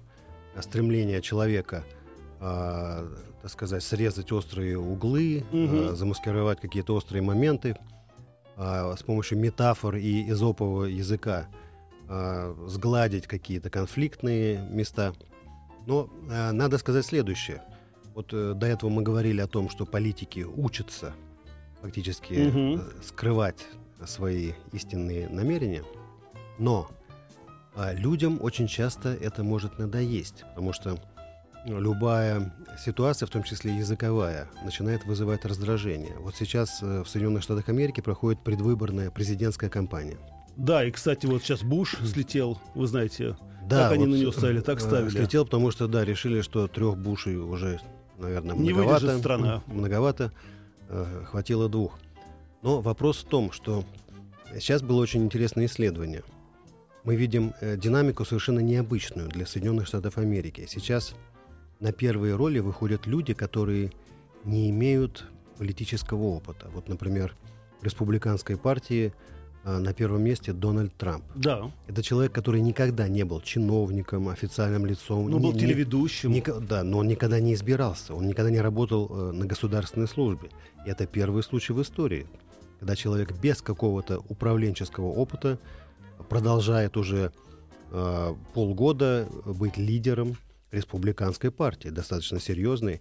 стремление 0.60 1.22
человека, 1.22 1.84
э, 2.40 3.08
так 3.42 3.50
сказать, 3.50 3.82
срезать 3.82 4.32
острые 4.32 4.78
углы, 4.78 5.44
Мгм. 5.52 5.90
э, 5.90 5.94
замаскировать 5.94 6.60
какие-то 6.60 6.94
острые 6.94 7.22
моменты 7.22 7.76
э, 8.56 8.94
с 8.98 9.02
помощью 9.02 9.38
метафор 9.38 9.96
и 9.96 10.28
изопового 10.30 10.84
языка, 10.86 11.46
э, 12.08 12.54
сгладить 12.66 13.26
какие-то 13.26 13.70
конфликтные 13.70 14.58
места. 14.70 15.12
Но 15.86 16.10
э, 16.28 16.52
надо 16.52 16.78
сказать 16.78 17.06
следующее. 17.06 17.62
Вот 18.14 18.32
э, 18.32 18.54
до 18.54 18.66
этого 18.66 18.90
мы 18.90 19.02
говорили 19.02 19.40
о 19.40 19.46
том, 19.46 19.68
что 19.68 19.86
политики 19.86 20.40
учатся 20.40 21.14
фактически 21.82 22.34
Мгм. 22.34 22.80
э, 22.80 23.02
скрывать 23.02 23.66
свои 24.04 24.52
истинные 24.72 25.28
намерения. 25.28 25.84
Но 26.58 26.88
а, 27.74 27.92
людям 27.92 28.38
очень 28.42 28.66
часто 28.66 29.10
это 29.10 29.44
может 29.44 29.78
надоесть, 29.78 30.44
потому 30.48 30.72
что 30.72 30.98
ну, 31.66 31.80
любая 31.80 32.54
ситуация, 32.78 33.26
в 33.26 33.30
том 33.30 33.42
числе 33.42 33.76
языковая, 33.76 34.48
начинает 34.64 35.04
вызывать 35.04 35.44
раздражение. 35.44 36.16
Вот 36.20 36.36
сейчас 36.36 36.82
э, 36.82 37.02
в 37.02 37.08
Соединенных 37.08 37.42
Штатах 37.42 37.68
Америки 37.68 38.00
проходит 38.00 38.42
предвыборная 38.42 39.10
президентская 39.10 39.68
кампания. 39.68 40.16
Да, 40.56 40.84
и, 40.84 40.90
кстати, 40.90 41.26
вот 41.26 41.42
сейчас 41.42 41.62
Буш 41.62 41.96
слетел, 42.04 42.58
вы 42.74 42.86
знаете, 42.86 43.36
Да, 43.68 43.84
Как 43.84 43.92
они 43.92 44.06
вот, 44.06 44.12
на 44.12 44.16
него 44.20 44.32
ставили, 44.32 44.60
так 44.60 44.78
э, 44.78 44.80
ставили. 44.80 45.10
Слетел, 45.10 45.44
потому 45.44 45.70
что, 45.70 45.88
да, 45.88 46.04
решили, 46.04 46.40
что 46.40 46.68
трех 46.68 46.96
бушей 46.96 47.36
уже, 47.36 47.80
наверное, 48.16 48.54
Не 48.56 48.72
многовато. 48.72 49.00
выдержит 49.00 49.20
страна. 49.20 49.62
Многовато, 49.66 50.32
э, 50.88 51.24
хватило 51.26 51.68
двух. 51.68 51.98
Но 52.62 52.80
вопрос 52.80 53.18
в 53.18 53.24
том, 53.24 53.52
что 53.52 53.84
сейчас 54.54 54.82
было 54.82 55.00
очень 55.02 55.24
интересное 55.24 55.66
исследование. 55.66 56.22
Мы 57.04 57.16
видим 57.16 57.54
э, 57.60 57.76
динамику 57.76 58.24
совершенно 58.24 58.60
необычную 58.60 59.28
для 59.28 59.46
Соединенных 59.46 59.86
Штатов 59.86 60.16
Америки. 60.16 60.66
Сейчас 60.68 61.14
на 61.80 61.92
первые 61.92 62.34
роли 62.36 62.60
выходят 62.60 63.06
люди, 63.06 63.34
которые 63.34 63.92
не 64.44 64.70
имеют 64.70 65.24
политического 65.58 66.22
опыта. 66.22 66.68
Вот, 66.72 66.88
например, 66.88 67.36
в 67.80 67.84
республиканской 67.84 68.56
партии 68.56 69.12
э, 69.12 69.35
на 69.66 69.92
первом 69.92 70.22
месте 70.22 70.52
Дональд 70.52 70.94
Трамп. 70.96 71.24
да, 71.34 71.70
Это 71.88 72.02
человек, 72.02 72.32
который 72.32 72.60
никогда 72.60 73.08
не 73.08 73.24
был 73.24 73.40
чиновником, 73.40 74.28
официальным 74.28 74.86
лицом. 74.86 75.28
но 75.28 75.38
ни- 75.38 75.42
был 75.42 75.52
телеведущим. 75.58 76.32
Ника- 76.32 76.60
да, 76.60 76.84
но 76.84 76.98
он 76.98 77.08
никогда 77.08 77.40
не 77.40 77.52
избирался, 77.54 78.14
он 78.14 78.26
никогда 78.28 78.50
не 78.50 78.60
работал 78.60 79.08
э, 79.10 79.32
на 79.32 79.44
государственной 79.46 80.06
службе. 80.08 80.50
И 80.86 80.90
это 80.90 81.06
первый 81.06 81.42
случай 81.42 81.72
в 81.72 81.82
истории, 81.82 82.26
когда 82.78 82.94
человек 82.94 83.32
без 83.40 83.60
какого-то 83.60 84.18
управленческого 84.28 85.06
опыта 85.06 85.58
продолжает 86.28 86.96
уже 86.96 87.32
э, 87.90 88.34
полгода 88.54 89.28
быть 89.44 89.76
лидером 89.76 90.36
республиканской 90.72 91.50
партии, 91.50 91.88
достаточно 91.88 92.38
серьезной. 92.40 93.00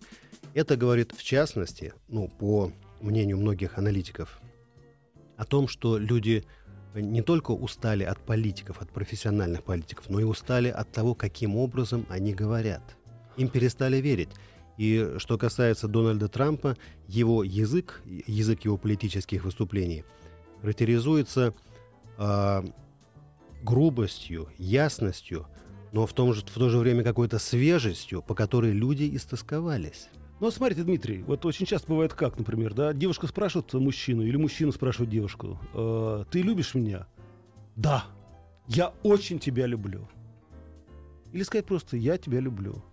Это 0.53 0.77
говорит, 0.77 1.12
в 1.15 1.24
частности, 1.24 1.93
ну, 2.07 2.27
по 2.39 2.72
мнению 3.01 3.38
многих 3.38 3.77
аналитиков, 3.77 4.39
о 5.38 5.46
том, 5.46 5.68
что 5.68 5.98
люди 5.98 6.46
не 6.94 7.22
только 7.22 7.51
устали 7.51 8.04
от 8.04 8.20
политиков, 8.20 8.82
от 8.82 8.89
профессиональных 8.89 9.63
политиков, 9.63 10.10
но 10.10 10.20
и 10.20 10.24
устали 10.24 10.70
от 10.70 10.92
того, 10.92 11.13
каким 11.13 11.56
образом 11.58 12.06
они 12.10 12.34
говорят. 12.34 12.96
Им 13.38 13.50
перестали 13.50 13.98
верить. 13.98 14.30
И 14.77 15.15
что 15.18 15.38
касается 15.38 15.88
Дональда 15.88 16.27
Трампа, 16.27 16.77
его 17.08 17.44
язык, 17.44 18.01
язык 18.06 18.65
его 18.65 18.77
политических 18.77 19.44
выступлений, 19.44 20.04
характеризуется 20.62 21.54
а, 22.18 22.65
грубостью, 23.63 24.50
ясностью, 24.58 25.48
но 25.92 26.06
в, 26.06 26.13
том 26.13 26.34
же, 26.34 26.42
в 26.42 26.54
то 26.54 26.70
же 26.70 26.77
время 26.77 27.04
какой-то 27.04 27.39
свежестью, 27.39 28.22
по 28.22 28.36
которой 28.36 28.72
люди 28.72 29.15
истосковались. 29.15 30.10
Ну, 30.39 30.51
смотрите, 30.51 30.84
Дмитрий, 30.84 31.24
вот 31.24 31.46
очень 31.46 31.65
часто 31.65 31.88
бывает 31.88 32.13
как, 32.13 32.38
например, 32.38 32.74
да, 32.74 32.94
девушка 32.94 33.27
спрашивает 33.27 33.74
мужчину 33.74 34.24
или 34.24 34.36
мужчина 34.36 34.72
спрашивает 34.72 35.10
девушку, 35.10 35.58
«Э, 35.74 36.25
ты 36.30 36.42
любишь 36.42 36.75
меня? 36.75 37.08
Да, 37.75 38.06
я 38.68 38.94
очень 39.04 39.39
тебя 39.39 39.65
люблю. 39.65 40.08
Или 41.32 41.44
сказать 41.44 41.65
просто, 41.65 41.96
я 41.98 42.18
тебя 42.18 42.39
люблю. 42.39 42.84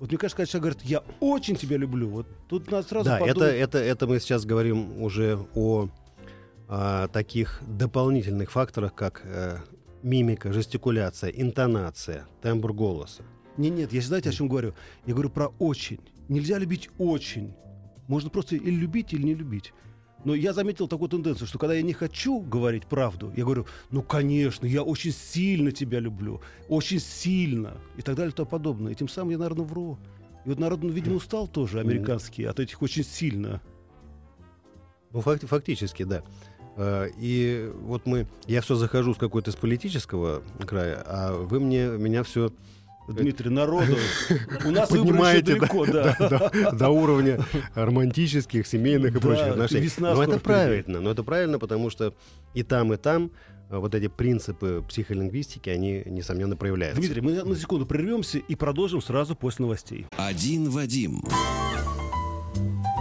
Вот 0.00 0.10
мне 0.10 0.18
кажется, 0.18 0.36
когда 0.36 0.46
человек 0.50 0.76
говорит, 0.76 0.90
я 0.90 1.04
очень 1.20 1.54
тебя 1.54 1.76
люблю, 1.76 2.08
вот 2.08 2.26
тут 2.48 2.68
надо 2.70 2.86
сразу 2.88 3.04
да, 3.04 3.18
это, 3.18 3.26
подумать. 3.28 3.54
это, 3.54 3.78
это 3.78 4.06
мы 4.08 4.18
сейчас 4.18 4.44
говорим 4.44 5.00
уже 5.00 5.38
о 5.54 5.88
а, 6.68 7.06
таких 7.08 7.60
дополнительных 7.66 8.50
факторах, 8.50 8.94
как 8.94 9.22
э, 9.24 9.58
мимика, 10.02 10.52
жестикуляция, 10.52 11.30
интонация, 11.30 12.26
тембр 12.40 12.72
голоса. 12.72 13.22
Не, 13.56 13.70
нет, 13.70 13.92
я 13.92 14.00
знаете, 14.00 14.30
о 14.30 14.32
чем 14.32 14.48
говорю? 14.48 14.74
Я 15.06 15.12
говорю 15.12 15.30
про 15.30 15.48
очень. 15.58 16.00
Нельзя 16.32 16.58
любить 16.58 16.88
очень. 16.98 17.52
Можно 18.08 18.30
просто 18.30 18.56
или 18.56 18.70
любить, 18.74 19.12
или 19.12 19.22
не 19.22 19.34
любить. 19.34 19.72
Но 20.24 20.34
я 20.34 20.52
заметил 20.52 20.86
такую 20.88 21.08
тенденцию, 21.08 21.46
что 21.48 21.58
когда 21.58 21.74
я 21.74 21.82
не 21.82 21.92
хочу 21.92 22.40
говорить 22.40 22.86
правду, 22.86 23.32
я 23.36 23.44
говорю, 23.44 23.66
ну, 23.90 24.02
конечно, 24.02 24.66
я 24.66 24.82
очень 24.82 25.12
сильно 25.12 25.72
тебя 25.72 25.98
люблю, 26.00 26.40
очень 26.68 27.00
сильно, 27.00 27.76
и 27.98 28.02
так 28.02 28.14
далее, 28.16 28.30
и 28.32 28.34
тому 28.34 28.48
подобное. 28.48 28.92
И 28.92 28.94
тем 28.94 29.08
самым 29.08 29.30
я, 29.32 29.38
наверное, 29.38 29.66
вру. 29.66 29.98
И 30.44 30.48
вот 30.48 30.58
народ, 30.58 30.82
ну, 30.82 30.90
видимо, 30.90 31.16
устал 31.16 31.48
тоже, 31.48 31.80
американский, 31.80 32.44
от 32.44 32.60
этих 32.60 32.80
очень 32.82 33.04
сильно. 33.04 33.60
Ну, 35.10 35.20
факти- 35.20 35.46
фактически, 35.46 36.04
да. 36.04 36.22
Э, 36.76 37.08
И 37.18 37.70
вот 37.82 38.06
мы, 38.06 38.26
я 38.46 38.60
все 38.62 38.76
захожу 38.76 39.14
с 39.14 39.18
какой-то 39.18 39.50
с 39.52 39.56
политического 39.56 40.42
края, 40.60 41.02
а 41.04 41.32
вы 41.36 41.60
мне 41.60 41.88
меня 41.88 42.22
все 42.22 42.50
Дмитрий, 43.08 43.50
народу. 43.50 43.96
У 44.64 44.70
нас 44.70 44.90
выборы 44.90 44.92
еще 44.92 44.98
поднимаете 44.98 45.54
далеко, 45.56 45.86
да. 45.86 46.16
до, 46.70 46.72
до 46.72 46.88
уровня 46.90 47.40
романтических, 47.74 48.66
семейных 48.66 49.10
и 49.10 49.14
Да, 49.14 49.20
прочих 49.20 49.46
отношений. 49.48 49.84
весна 49.84 50.14
Но 50.14 50.22
это 50.22 50.38
правильно, 50.38 51.00
но 51.00 51.10
это 51.10 51.22
правильно, 51.22 51.58
потому 51.58 51.90
что 51.90 52.14
и 52.54 52.62
там, 52.62 52.92
и 52.92 52.96
там 52.96 53.30
э, 53.70 53.76
вот 53.76 53.94
эти 53.94 54.08
принципы 54.08 54.84
психолингвистики, 54.88 55.68
они, 55.68 56.02
несомненно, 56.06 56.56
проявляются. 56.56 57.00
Дмитрий, 57.00 57.20
мы 57.20 57.42
на 57.42 57.56
секунду 57.56 57.86
прервемся 57.86 58.38
и 58.38 58.54
продолжим 58.54 59.02
сразу 59.02 59.34
после 59.34 59.64
новостей. 59.64 60.06
Один 60.16 60.70
Вадим. 60.70 61.22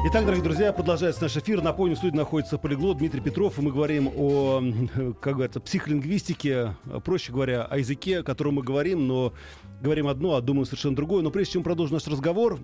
Итак, 0.04 0.26
дорогие 0.26 0.44
друзья, 0.44 0.74
продолжается 0.74 1.22
наш 1.22 1.38
эфир. 1.38 1.62
Напомню, 1.62 1.94
в 1.94 2.00
студии 2.00 2.18
находится 2.18 2.58
полиглот 2.58 2.98
Дмитрий 2.98 3.22
Петров, 3.22 3.60
и 3.60 3.62
мы 3.62 3.72
говорим 3.72 4.10
о, 4.18 4.60
как 5.22 5.36
говорится, 5.36 5.60
психолингвистике, 5.60 6.76
а, 6.86 7.00
проще 7.00 7.32
говоря, 7.32 7.66
о 7.66 7.78
языке, 7.78 8.20
о 8.20 8.24
котором 8.24 8.56
мы 8.56 8.64
говорим, 8.64 9.08
но 9.08 9.32
говорим 9.80 10.08
одно, 10.08 10.34
а 10.34 10.42
думаем 10.42 10.66
совершенно 10.66 10.96
другое. 10.96 11.22
Но 11.22 11.30
прежде 11.30 11.54
чем 11.54 11.64
продолжим 11.64 11.94
наш 11.94 12.08
разговор, 12.08 12.58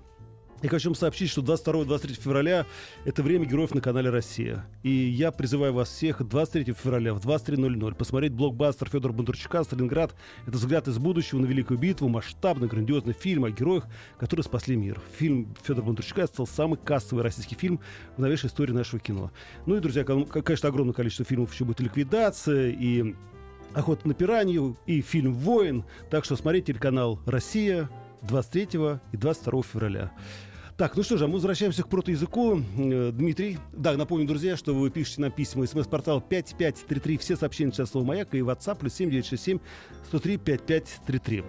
я 0.60 0.68
хочу 0.68 0.88
вам 0.88 0.96
сообщить, 0.96 1.30
что 1.30 1.40
22-23 1.40 2.20
февраля— 2.20 2.66
это 3.04 3.22
время 3.22 3.46
героев 3.46 3.74
на 3.74 3.80
канале 3.80 4.10
«Россия». 4.10 4.66
И 4.82 4.90
я 4.90 5.30
призываю 5.30 5.72
вас 5.72 5.88
всех 5.88 6.26
23 6.26 6.72
февраля 6.72 7.14
в 7.14 7.24
23.00 7.24 7.94
посмотреть 7.94 8.32
блокбастер 8.32 8.88
Федора 8.88 9.12
Бондарчука 9.12 9.62
«Сталинград». 9.62 10.16
Это 10.46 10.56
взгляд 10.56 10.88
из 10.88 10.98
будущего 10.98 11.38
на 11.38 11.46
Великую 11.46 11.78
битву, 11.78 12.08
масштабный, 12.08 12.66
грандиозный 12.66 13.12
фильм 13.12 13.44
о 13.44 13.50
героях, 13.50 13.86
которые 14.18 14.42
спасли 14.42 14.74
мир. 14.74 15.00
Фильм 15.16 15.54
Федора 15.62 15.84
Бондарчука 15.84 16.26
стал 16.26 16.48
самый 16.48 16.76
кассовый 16.76 17.22
российский 17.22 17.54
фильм 17.54 17.78
в 18.16 18.20
новейшей 18.20 18.48
истории 18.48 18.72
нашего 18.72 18.98
кино. 18.98 19.30
Ну 19.66 19.76
и, 19.76 19.80
друзья, 19.80 20.02
кон- 20.02 20.26
конечно, 20.26 20.68
огромное 20.68 20.94
количество 20.94 21.24
фильмов 21.24 21.52
еще 21.52 21.66
будет 21.66 21.78
«Ликвидация» 21.78 22.70
и 22.70 23.14
«Охота 23.74 24.08
на 24.08 24.14
пиранью», 24.14 24.76
и 24.86 25.02
фильм 25.02 25.34
«Воин». 25.34 25.84
Так 26.10 26.24
что 26.24 26.34
смотрите 26.34 26.72
телеканал 26.72 27.20
«Россия» 27.26 27.88
23 28.22 28.98
и 29.12 29.16
22 29.16 29.62
февраля. 29.62 30.10
Так, 30.78 30.96
ну 30.96 31.02
что 31.02 31.16
же, 31.16 31.24
а 31.24 31.26
мы 31.26 31.34
возвращаемся 31.34 31.82
к 31.82 31.88
протоязыку. 31.88 32.60
Э, 32.78 33.10
Дмитрий, 33.12 33.58
да, 33.72 33.96
напомню, 33.96 34.28
друзья, 34.28 34.56
что 34.56 34.72
вы 34.72 34.90
пишете 34.90 35.22
нам 35.22 35.32
письма. 35.32 35.66
СМС-портал 35.66 36.20
5533, 36.20 37.18
все 37.18 37.36
сообщения 37.36 37.72
сейчас 37.72 37.90
слово 37.90 38.06
«Маяк» 38.06 38.32
и 38.32 38.38
WhatsApp 38.38 38.78
плюс 38.78 38.94
7967 38.94 39.58
103 40.06 40.36
5533. 40.36 41.44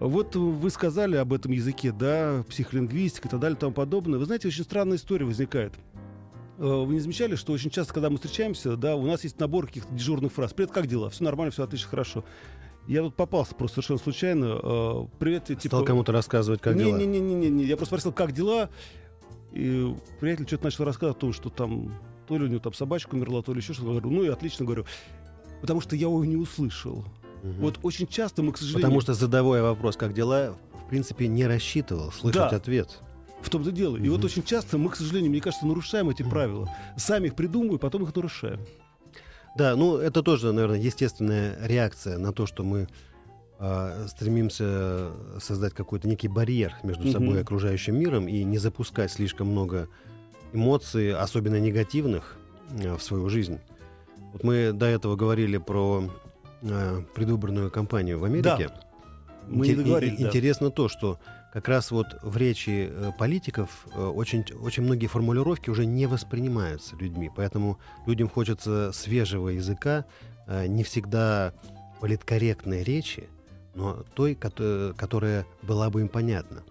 Вот 0.00 0.34
вы 0.34 0.70
сказали 0.70 1.14
об 1.14 1.32
этом 1.32 1.52
языке, 1.52 1.92
да, 1.92 2.42
психолингвистика 2.48 3.28
и 3.28 3.30
так 3.30 3.38
далее 3.38 3.56
и 3.56 3.60
тому 3.60 3.74
подобное. 3.74 4.18
Вы 4.18 4.24
знаете, 4.24 4.48
очень 4.48 4.64
странная 4.64 4.96
история 4.96 5.24
возникает. 5.24 5.74
Э, 6.58 6.64
Вы 6.64 6.94
не 6.94 7.00
замечали, 7.00 7.36
что 7.36 7.52
очень 7.52 7.70
часто, 7.70 7.94
когда 7.94 8.10
мы 8.10 8.16
встречаемся, 8.16 8.76
да, 8.76 8.96
у 8.96 9.06
нас 9.06 9.22
есть 9.22 9.38
набор 9.38 9.68
каких-то 9.68 9.94
дежурных 9.94 10.32
фраз. 10.32 10.52
Привет, 10.52 10.72
как 10.72 10.88
дела? 10.88 11.10
Все 11.10 11.22
нормально, 11.22 11.52
все 11.52 11.62
отлично, 11.62 11.90
хорошо. 11.90 12.24
Я 12.86 13.02
тут 13.02 13.14
попался 13.14 13.54
просто 13.54 13.76
совершенно 13.76 13.98
случайно. 13.98 14.60
Э, 14.62 15.06
Привет, 15.18 15.46
типа... 15.46 15.60
Стал 15.60 15.84
кому-то 15.84 16.12
рассказывать, 16.12 16.60
как 16.60 16.74
не, 16.74 16.84
дела. 16.84 16.98
Не, 16.98 17.06
не, 17.06 17.20
не, 17.20 17.34
не, 17.34 17.50
не. 17.50 17.64
Я 17.64 17.76
просто 17.76 17.94
спросил, 17.96 18.12
как 18.12 18.32
дела. 18.32 18.70
И 19.52 19.94
приятель 20.18 20.46
что-то 20.46 20.64
начал 20.64 20.84
рассказывать 20.84 21.16
о 21.18 21.20
том, 21.20 21.32
что 21.32 21.50
там 21.50 21.94
то 22.26 22.38
ли 22.38 22.44
у 22.44 22.48
него 22.48 22.60
там 22.60 22.72
собачка 22.72 23.14
умерла, 23.14 23.42
то 23.42 23.52
ли 23.52 23.60
еще 23.60 23.72
что-то. 23.72 23.90
Говорю, 23.90 24.10
ну 24.10 24.22
и 24.24 24.28
отлично 24.28 24.64
говорю. 24.64 24.84
Потому 25.60 25.80
что 25.80 25.94
я 25.94 26.02
его 26.02 26.24
не 26.24 26.36
услышал. 26.36 27.04
Мгм. 27.42 27.60
Вот 27.60 27.78
очень 27.82 28.06
часто 28.06 28.42
мы, 28.42 28.52
к 28.52 28.56
сожалению... 28.56 28.82
Потому 28.82 29.00
что 29.00 29.14
задавая 29.14 29.62
вопрос, 29.62 29.96
как 29.96 30.12
дела, 30.14 30.56
в 30.84 30.88
принципе, 30.88 31.28
не 31.28 31.46
рассчитывал 31.46 32.10
слышать 32.10 32.50
Да. 32.50 32.56
ответ. 32.56 33.00
В 33.42 33.50
том-то 33.50 33.72
дело. 33.72 33.96
И 33.96 34.08
вот 34.08 34.24
очень 34.24 34.44
часто 34.44 34.78
мы, 34.78 34.90
к 34.90 34.96
сожалению, 34.96 35.30
мне 35.30 35.40
кажется, 35.40 35.66
нарушаем 35.66 36.08
эти 36.08 36.22
правила. 36.22 36.68
Сами 36.96 37.26
их 37.26 37.34
придумываем, 37.34 37.78
потом 37.78 38.04
их 38.04 38.14
нарушаем. 38.14 38.60
Да, 39.56 39.76
ну 39.76 39.96
это 39.98 40.22
тоже, 40.22 40.52
наверное, 40.52 40.78
естественная 40.78 41.56
реакция 41.66 42.18
на 42.18 42.32
то, 42.32 42.46
что 42.46 42.64
мы 42.64 42.88
а, 43.58 44.06
стремимся 44.08 45.10
создать 45.40 45.74
какой-то 45.74 46.08
некий 46.08 46.28
барьер 46.28 46.74
между 46.82 47.10
собой 47.12 47.38
и 47.38 47.40
окружающим 47.42 47.96
миром 47.98 48.26
и 48.28 48.42
не 48.44 48.58
запускать 48.58 49.12
слишком 49.12 49.48
много 49.48 49.88
эмоций, 50.52 51.14
особенно 51.14 51.60
негативных, 51.60 52.36
а, 52.84 52.96
в 52.96 53.02
свою 53.02 53.28
жизнь. 53.28 53.58
Вот 54.32 54.42
мы 54.42 54.72
до 54.72 54.86
этого 54.86 55.16
говорили 55.16 55.58
про 55.58 56.10
а, 56.62 57.02
предвыборную 57.14 57.70
кампанию 57.70 58.18
в 58.18 58.24
Америке. 58.24 58.70
Мы 59.48 59.66
не 59.66 59.74
Инте- 59.74 59.76
договорили, 59.76 60.14
и- 60.14 60.22
да. 60.22 60.28
Интересно 60.28 60.70
то, 60.70 60.88
что 60.88 61.18
как 61.52 61.68
раз 61.68 61.90
вот 61.90 62.18
в 62.22 62.36
речи 62.36 62.88
э, 62.90 63.12
политиков 63.18 63.86
э, 63.94 64.02
очень, 64.02 64.44
очень 64.54 64.84
многие 64.84 65.06
формулировки 65.06 65.68
уже 65.68 65.84
не 65.84 66.06
воспринимаются 66.06 66.96
людьми, 66.96 67.30
поэтому 67.34 67.78
людям 68.06 68.28
хочется 68.28 68.90
свежего 68.92 69.50
языка, 69.50 70.06
э, 70.46 70.66
не 70.66 70.82
всегда 70.82 71.52
политкорректной 72.00 72.82
речи, 72.82 73.28
но 73.74 74.02
той, 74.14 74.34
кото- 74.34 74.94
которая 74.96 75.46
была 75.60 75.90
бы 75.90 76.00
им 76.00 76.08
понятна. 76.08 76.62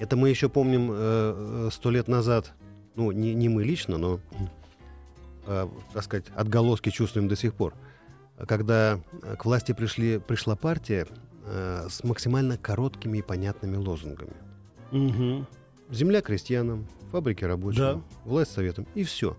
Это 0.00 0.16
мы 0.16 0.28
еще 0.28 0.48
помним 0.48 1.70
сто 1.70 1.90
лет 1.90 2.08
назад, 2.08 2.52
ну, 2.96 3.12
не, 3.12 3.32
не 3.32 3.48
мы 3.48 3.62
лично, 3.62 3.96
но, 3.96 4.20
так 5.46 6.02
сказать, 6.02 6.26
отголоски 6.34 6.90
чувствуем 6.90 7.28
до 7.28 7.36
сих 7.36 7.54
пор. 7.54 7.74
Когда 8.46 9.00
к 9.38 9.44
власти 9.44 9.70
пришли, 9.72 10.18
пришла 10.18 10.56
партия 10.56 11.06
э, 11.46 11.86
с 11.90 12.04
максимально 12.04 12.56
короткими 12.56 13.18
и 13.18 13.22
понятными 13.22 13.76
лозунгами. 13.76 14.34
Мгм. 14.90 15.46
Земля 15.90 16.20
крестьянам, 16.22 16.86
фабрики 17.10 17.44
рабочим, 17.44 17.80
Да. 17.80 18.00
власть 18.24 18.52
советам 18.52 18.86
и 18.94 19.04
все. 19.04 19.36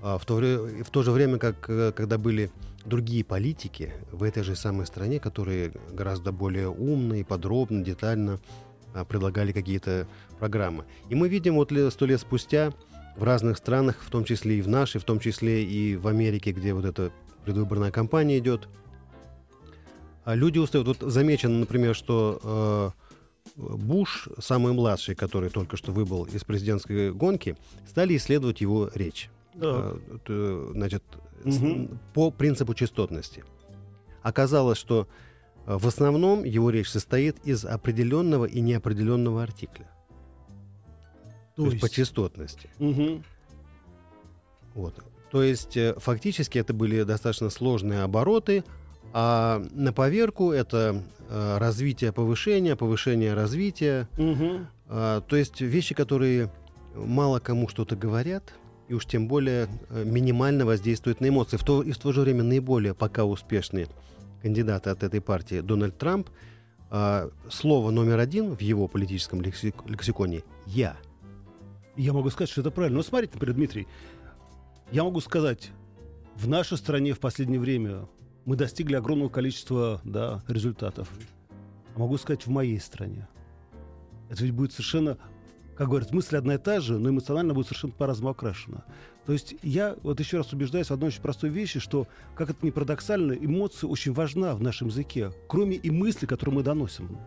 А 0.00 0.18
в, 0.18 0.24
то 0.24 0.36
в 0.36 0.90
то 0.90 1.02
же 1.02 1.10
время, 1.12 1.38
как 1.38 1.68
э, 1.68 1.92
когда 1.92 2.18
были 2.18 2.50
другие 2.84 3.24
политики 3.24 3.92
в 4.10 4.22
этой 4.22 4.42
же 4.42 4.56
самой 4.56 4.86
стране, 4.86 5.20
которые 5.20 5.72
гораздо 5.92 6.32
более 6.32 6.68
умно 6.68 7.14
и 7.14 7.22
подробно, 7.22 7.84
детально 7.84 8.40
а, 8.94 9.04
предлагали 9.04 9.52
какие-то 9.52 10.06
программы. 10.38 10.84
И 11.08 11.14
мы 11.14 11.28
видим 11.28 11.54
вот 11.54 11.72
сто 11.90 12.06
лет 12.06 12.20
спустя 12.20 12.72
в 13.16 13.22
разных 13.22 13.56
странах, 13.56 13.98
в 14.00 14.10
том 14.10 14.24
числе 14.24 14.58
и 14.58 14.62
в 14.62 14.68
нашей, 14.68 15.00
в 15.00 15.04
том 15.04 15.20
числе 15.20 15.64
и 15.64 15.96
в 15.96 16.08
Америке, 16.08 16.52
где 16.52 16.74
вот 16.74 16.84
эта 16.84 17.12
предвыборная 17.44 17.90
кампания 17.90 18.38
идет, 18.38 18.68
люди 20.26 20.58
устают. 20.58 20.86
Вот 20.88 20.98
замечено, 21.00 21.58
например, 21.58 21.94
что 21.94 22.92
э, 23.56 23.56
Буш, 23.56 24.28
самый 24.38 24.72
младший, 24.72 25.14
который 25.14 25.50
только 25.50 25.76
что 25.76 25.92
выбыл 25.92 26.24
из 26.24 26.44
президентской 26.44 27.12
гонки, 27.12 27.56
стали 27.88 28.16
исследовать 28.16 28.60
его 28.60 28.90
речь. 28.94 29.30
Да. 29.54 29.94
Э, 30.28 30.70
значит, 30.74 31.02
Мгм. 31.44 31.98
по 32.14 32.30
принципу 32.30 32.74
частотности. 32.74 33.44
Оказалось, 34.22 34.78
что 34.78 35.08
э, 35.66 35.76
в 35.76 35.86
основном 35.88 36.44
его 36.44 36.70
речь 36.70 36.88
состоит 36.88 37.38
из 37.44 37.64
определенного 37.64 38.44
и 38.44 38.60
неопределенного 38.60 39.42
артикля. 39.42 39.88
То, 41.56 41.66
есть 41.66 41.80
по 41.80 41.88
частотности. 41.88 42.70
Мгм. 42.78 43.24
Вот. 44.74 44.94
То 45.30 45.42
есть 45.42 45.76
фактически 45.98 46.58
это 46.58 46.72
были 46.72 47.02
достаточно 47.02 47.50
сложные 47.50 48.02
обороты, 48.02 48.64
а 49.12 49.62
на 49.72 49.92
поверку 49.92 50.52
это 50.52 51.02
э, 51.28 51.58
развитие 51.58 52.12
повышение, 52.12 52.76
повышение 52.76 53.34
развития. 53.34 54.08
А, 54.88 55.20
то 55.20 55.36
есть 55.36 55.60
вещи, 55.60 55.94
которые 55.94 56.50
мало 56.94 57.38
кому 57.38 57.68
что-то 57.68 57.96
говорят, 57.96 58.54
и 58.88 58.94
уж 58.94 59.06
тем 59.06 59.28
более 59.28 59.68
э, 59.88 60.04
минимально 60.04 60.66
воздействуют 60.66 61.20
на 61.20 61.28
эмоции. 61.28 61.56
В 61.56 61.64
то, 61.64 61.82
и 61.82 61.92
в 61.92 61.98
то 61.98 62.12
же 62.12 62.20
время 62.22 62.42
наиболее 62.42 62.94
пока 62.94 63.24
успешные 63.24 63.88
кандидаты 64.42 64.90
от 64.90 65.02
этой 65.02 65.20
партии 65.20 65.60
Дональд 65.60 65.96
Трамп, 65.96 66.28
а, 66.90 67.30
слово 67.48 67.90
номер 67.90 68.18
один 68.18 68.54
в 68.54 68.60
его 68.60 68.88
политическом 68.88 69.40
лексик- 69.40 69.88
лексиконе 69.88 70.42
«я». 70.66 70.96
Я 71.96 72.12
могу 72.12 72.28
сказать, 72.30 72.50
что 72.50 72.60
это 72.60 72.70
правильно. 72.70 72.98
Но 72.98 73.02
смотрите, 73.02 73.34
например, 73.34 73.56
Дмитрий, 73.56 73.86
я 74.90 75.04
могу 75.04 75.20
сказать, 75.20 75.70
в 76.36 76.48
нашей 76.48 76.76
стране 76.76 77.12
в 77.12 77.18
последнее 77.18 77.60
время 77.60 78.08
мы 78.44 78.56
достигли 78.56 78.96
огромного 78.96 79.28
количества 79.28 80.00
да, 80.04 80.42
результатов. 80.48 81.08
А 81.94 81.98
могу 81.98 82.16
сказать, 82.16 82.46
в 82.46 82.50
моей 82.50 82.80
стране. 82.80 83.28
Это 84.30 84.44
ведь 84.44 84.52
будет 84.52 84.72
совершенно, 84.72 85.18
как 85.76 85.88
говорят, 85.88 86.12
мысль 86.12 86.36
одна 86.36 86.54
и 86.54 86.58
та 86.58 86.80
же, 86.80 86.98
но 86.98 87.10
эмоционально 87.10 87.54
будет 87.54 87.66
совершенно 87.66 87.92
по-разному 87.92 88.30
окрашена. 88.30 88.84
То 89.26 89.32
есть 89.32 89.54
я 89.62 89.96
вот 90.02 90.18
еще 90.18 90.38
раз 90.38 90.52
убеждаюсь 90.52 90.88
в 90.88 90.92
одной 90.92 91.08
очень 91.08 91.22
простой 91.22 91.50
вещи, 91.50 91.78
что, 91.78 92.08
как 92.34 92.50
это 92.50 92.64
ни 92.64 92.70
парадоксально, 92.70 93.32
эмоция 93.32 93.88
очень 93.88 94.12
важна 94.12 94.54
в 94.54 94.62
нашем 94.62 94.88
языке, 94.88 95.32
кроме 95.48 95.76
и 95.76 95.90
мысли, 95.90 96.26
которые 96.26 96.56
мы 96.56 96.62
доносим. 96.62 97.18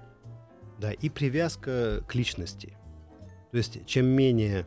Да, 0.80 0.92
и 0.92 1.10
привязка 1.10 2.04
к 2.06 2.16
личности. 2.16 2.78
То 3.52 3.58
есть, 3.58 3.86
чем 3.86 4.08
менее 4.08 4.66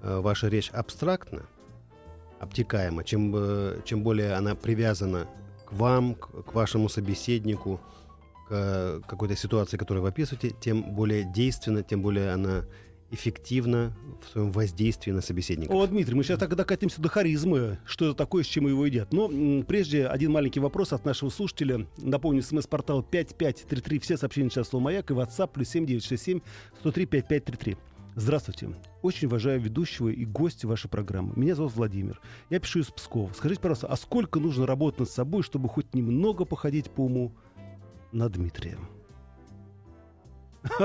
э, 0.00 0.20
ваша 0.20 0.48
речь 0.48 0.70
абстрактна, 0.70 1.42
обтекаема, 2.40 3.04
чем, 3.04 3.32
э, 3.36 3.80
чем 3.84 4.02
более 4.02 4.32
она 4.32 4.54
привязана 4.54 5.28
вам, 5.72 6.14
к, 6.14 6.54
вашему 6.54 6.88
собеседнику, 6.88 7.80
к 8.48 9.02
какой-то 9.06 9.34
ситуации, 9.34 9.76
которую 9.76 10.02
вы 10.02 10.10
описываете, 10.10 10.54
тем 10.60 10.82
более 10.94 11.24
действенна, 11.24 11.82
тем 11.82 12.02
более 12.02 12.32
она 12.32 12.64
эффективна 13.12 13.92
в 14.24 14.32
своем 14.32 14.50
воздействии 14.50 15.12
на 15.12 15.20
собеседника. 15.20 15.70
О, 15.70 15.86
Дмитрий, 15.86 16.14
мы 16.14 16.24
сейчас 16.24 16.38
так 16.38 16.56
докатимся 16.56 17.00
до 17.00 17.08
харизмы. 17.08 17.78
Что 17.84 18.06
это 18.06 18.14
такое, 18.14 18.42
с 18.42 18.46
чем 18.46 18.66
его 18.66 18.86
едят? 18.86 19.12
Но 19.12 19.62
прежде 19.62 20.06
один 20.06 20.32
маленький 20.32 20.60
вопрос 20.60 20.92
от 20.92 21.04
нашего 21.04 21.28
слушателя. 21.28 21.86
Напомню, 21.98 22.42
смс-портал 22.42 23.02
5533. 23.02 23.98
Все 23.98 24.16
сообщения 24.16 24.48
сейчас 24.48 24.68
слово 24.68 24.84
«Маяк» 24.84 25.10
и 25.10 25.14
WhatsApp 25.14 25.50
плюс 25.52 25.68
7967 25.68 26.40
103 26.80 27.06
5533. 27.06 27.76
Здравствуйте. 28.14 28.68
Очень 29.00 29.28
уважаю 29.28 29.60
ведущего 29.60 30.08
и 30.08 30.24
гостя 30.24 30.68
вашей 30.68 30.88
программы. 30.90 31.32
Меня 31.34 31.54
зовут 31.54 31.74
Владимир. 31.74 32.20
Я 32.50 32.60
пишу 32.60 32.80
из 32.80 32.90
Пскова. 32.90 33.30
Скажите, 33.34 33.60
пожалуйста, 33.60 33.86
а 33.86 33.96
сколько 33.96 34.38
нужно 34.38 34.66
работать 34.66 35.00
над 35.00 35.10
собой, 35.10 35.42
чтобы 35.42 35.68
хоть 35.68 35.94
немного 35.94 36.44
походить 36.44 36.90
по 36.90 37.02
уму 37.06 37.32
на 38.12 38.28
Дмитрия? 38.28 38.78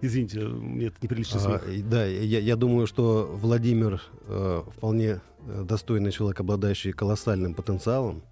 Извините, 0.00 0.40
мне 0.40 0.86
это 0.86 0.96
неприличный 1.00 1.40
А, 1.40 1.58
смех. 1.58 1.88
да, 1.88 2.04
я, 2.04 2.38
я 2.40 2.56
думаю, 2.56 2.86
что 2.86 3.30
Владимир 3.32 4.02
э, 4.26 4.62
вполне 4.76 5.20
э, 5.46 5.64
достойный 5.66 6.10
человек, 6.10 6.40
обладающий 6.40 6.92
колоссальным 6.92 7.54
потенциалом. 7.54 8.22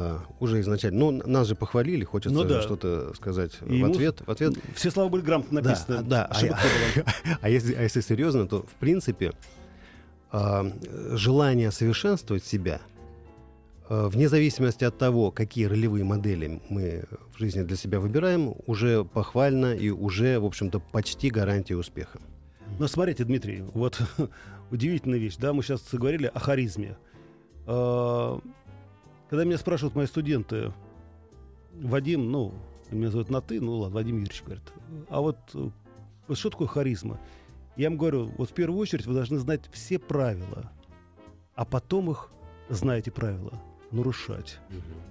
А, 0.00 0.22
уже 0.38 0.60
изначально. 0.60 0.98
Ну, 1.10 1.22
нас 1.26 1.48
же 1.48 1.56
похвалили, 1.56 2.04
хочется 2.04 2.36
Ну 2.36 2.44
да. 2.44 2.62
что-то 2.62 3.12
сказать 3.14 3.50
И 3.66 3.82
в 3.82 3.86
ответ. 3.86 4.22
В 4.24 4.30
ответ. 4.30 4.54
Все 4.76 4.92
слова 4.92 5.08
были 5.08 5.22
грамотно 5.22 5.60
Да, 5.60 5.70
написаны. 5.70 6.02
да, 6.02 6.26
а 6.26 6.40
было. 6.40 6.56
А 7.40 7.48
если, 7.50 7.74
а 7.74 7.82
если 7.82 8.00
серьезно, 8.00 8.46
то 8.46 8.62
в 8.62 8.74
принципе 8.78 9.32
а, 10.30 10.70
желание 11.14 11.72
совершенствовать 11.72 12.44
себя, 12.44 12.80
а, 13.88 14.08
вне 14.08 14.28
зависимости 14.28 14.84
от 14.84 14.96
того, 14.98 15.32
какие 15.32 15.64
ролевые 15.64 16.04
модели 16.04 16.60
мы 16.68 17.02
в 17.34 17.38
жизни 17.40 17.62
для 17.62 17.76
себя 17.76 17.98
выбираем, 17.98 18.54
уже 18.66 19.04
похвально 19.04 19.74
и 19.74 19.90
уже, 19.90 20.38
в 20.38 20.44
общем-то, 20.44 20.78
почти 20.78 21.28
гарантия 21.28 21.76
успеха. 21.76 22.20
Но 22.78 22.86
смотрите, 22.86 23.24
Дмитрий, 23.24 23.64
вот 23.74 24.00
удивительная 24.70 25.18
вещь, 25.18 25.38
да, 25.38 25.52
мы 25.52 25.64
сейчас 25.64 25.82
говорили 25.92 26.30
о 26.32 26.38
харизме. 26.38 26.96
Когда 29.28 29.44
меня 29.44 29.58
спрашивают 29.58 29.94
мои 29.94 30.06
студенты, 30.06 30.72
Вадим, 31.74 32.30
ну, 32.30 32.54
меня 32.90 33.10
зовут 33.10 33.28
на 33.28 33.40
ты, 33.40 33.60
ну 33.60 33.76
ладно, 33.76 33.96
Вадим 33.96 34.16
Юрьевич 34.16 34.42
говорит, 34.42 34.64
а 35.10 35.20
вот, 35.20 35.36
э, 35.54 35.68
вот 36.26 36.38
что 36.38 36.50
такое 36.50 36.66
харизма? 36.66 37.20
Я 37.76 37.86
им 37.86 37.98
говорю, 37.98 38.32
вот 38.38 38.50
в 38.50 38.54
первую 38.54 38.80
очередь 38.80 39.06
вы 39.06 39.14
должны 39.14 39.38
знать 39.38 39.68
все 39.72 39.98
правила, 39.98 40.72
а 41.54 41.64
потом 41.64 42.10
их, 42.10 42.30
зная 42.70 42.98
эти 42.98 43.10
правила, 43.10 43.52
нарушать. 43.90 44.58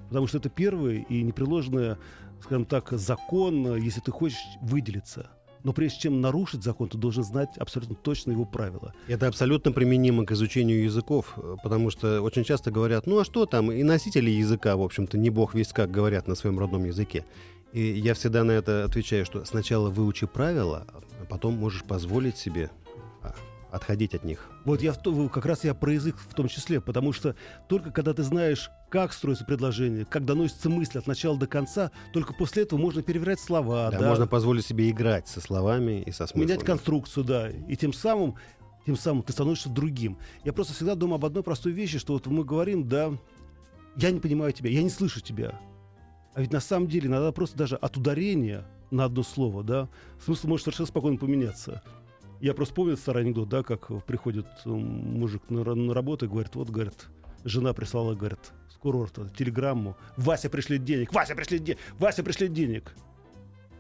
Потому 0.10 0.28
что 0.28 0.40
это 0.40 0.50
первый 0.50 1.04
и 1.04 1.22
непреложный, 1.22 1.96
скажем 2.42 2.66
так, 2.66 2.92
закон, 2.92 3.76
если 3.76 4.02
ты 4.02 4.12
хочешь 4.12 4.40
выделиться. 4.62 5.30
Но 5.64 5.74
прежде 5.74 6.02
чем 6.02 6.22
нарушить 6.22 6.64
закон, 6.64 6.90
ты 6.90 6.98
должен 6.98 7.24
знать 7.24 7.58
абсолютно 7.58 7.96
точно 7.96 8.32
его 8.32 8.46
правила. 8.46 8.94
Это 9.08 9.28
абсолютно 9.28 9.72
применимо 9.72 10.26
к 10.26 10.32
изучению 10.32 10.84
языков, 10.84 11.34
э, 11.38 11.56
потому 11.64 11.90
что 11.90 12.22
очень 12.22 12.44
часто 12.44 12.72
говорят, 12.72 13.08
ну 13.08 13.20
а 13.20 13.26
что 13.26 13.46
там, 13.46 13.72
и 13.72 13.84
носители 13.84 14.30
языка, 14.30 14.76
в 14.76 14.82
общем-то, 14.82 15.18
не 15.18 15.30
бог 15.30 15.54
весь 15.54 15.74
как 15.74 15.92
говорят 15.92 16.28
на 16.28 16.36
своем 16.36 16.60
родном 16.60 16.86
языке. 16.86 17.26
И 17.74 17.82
я 17.82 18.14
всегда 18.14 18.44
на 18.44 18.52
это 18.52 18.86
отвечаю, 18.86 19.26
что 19.26 19.44
сначала 19.46 19.90
выучи 19.90 20.26
правила, 20.26 20.86
а 21.22 21.26
потом 21.26 21.56
можешь 21.56 21.84
позволить 21.84 22.38
себе 22.38 22.70
отходить 23.72 24.16
от 24.16 24.24
них. 24.24 24.50
Вот 24.66 24.82
я 24.82 24.94
как 24.94 25.46
раз 25.46 25.64
я 25.64 25.74
про 25.74 25.94
язык 25.94 26.16
в 26.18 26.34
том 26.34 26.48
числе, 26.48 26.80
потому 26.82 27.14
что 27.14 27.36
только 27.68 27.92
когда 27.92 28.14
ты 28.14 28.24
знаешь, 28.24 28.70
как 28.90 29.14
строится 29.14 29.46
предложение, 29.46 30.06
как 30.06 30.26
доносится 30.26 30.70
мысль 30.70 30.98
от 30.98 31.08
начала 31.08 31.38
до 31.38 31.48
конца, 31.48 31.92
только 32.14 32.34
после 32.34 32.64
этого 32.64 32.80
можно 32.80 33.02
перевирать 33.02 33.40
слова, 33.40 33.90
Да, 33.92 34.00
да, 34.00 34.10
Можно 34.10 34.28
позволить 34.28 34.66
себе 34.66 34.90
играть 34.90 35.28
со 35.28 35.42
словами 35.42 36.02
и 36.02 36.12
со 36.12 36.28
смыслами. 36.28 36.44
менять 36.44 36.64
конструкцию, 36.64 37.24
да, 37.24 37.50
и 37.50 37.76
тем 37.76 37.94
самым, 37.94 38.36
тем 38.86 38.96
самым 38.96 39.24
ты 39.24 39.34
становишься 39.34 39.70
другим. 39.70 40.18
Я 40.46 40.54
просто 40.54 40.74
всегда 40.74 40.96
думаю 40.96 41.16
об 41.16 41.26
одной 41.26 41.44
простой 41.44 41.74
вещи, 41.74 42.00
что 42.00 42.14
вот 42.14 42.26
мы 42.28 42.46
говорим, 42.46 42.88
да, 42.88 43.12
я 43.98 44.12
не 44.12 44.20
понимаю 44.20 44.54
тебя, 44.54 44.70
я 44.70 44.84
не 44.84 44.90
слышу 44.90 45.20
тебя. 45.22 45.60
А 46.34 46.42
ведь 46.42 46.54
на 46.54 46.60
самом 46.60 46.88
деле 46.88 47.08
иногда 47.08 47.32
просто 47.32 47.58
даже 47.58 47.76
от 47.76 47.98
ударения 47.98 48.64
на 48.92 49.06
одно 49.06 49.24
слово, 49.24 49.64
да, 49.64 49.90
смысл 50.24 50.48
может 50.48 50.66
совершенно 50.66 50.88
спокойно 50.88 51.18
поменяться. 51.18 51.84
Я 52.40 52.54
просто 52.54 52.74
помню 52.76 52.98
старый 52.98 53.24
анекдот, 53.24 53.50
да, 53.50 53.64
как 53.64 53.88
приходит 54.06 54.46
м, 54.66 54.74
мужик 55.20 55.42
на, 55.50 55.64
на 55.76 55.94
работу 55.94 56.26
и 56.26 56.30
говорит, 56.30 56.54
вот, 56.56 56.70
говорит, 56.70 57.08
жена 57.44 57.74
прислала, 57.74 58.14
говорит, 58.16 58.40
с 58.70 58.78
курорта 58.78 59.28
телеграмму, 59.36 59.98
Вася 60.18 60.50
пришлет 60.50 60.84
денег, 60.84 61.14
Вася 61.14 61.36
пришлет 61.36 61.64
денег, 61.64 61.80
Вася 61.98 62.24
пришлет 62.24 62.54
денег. 62.54 62.94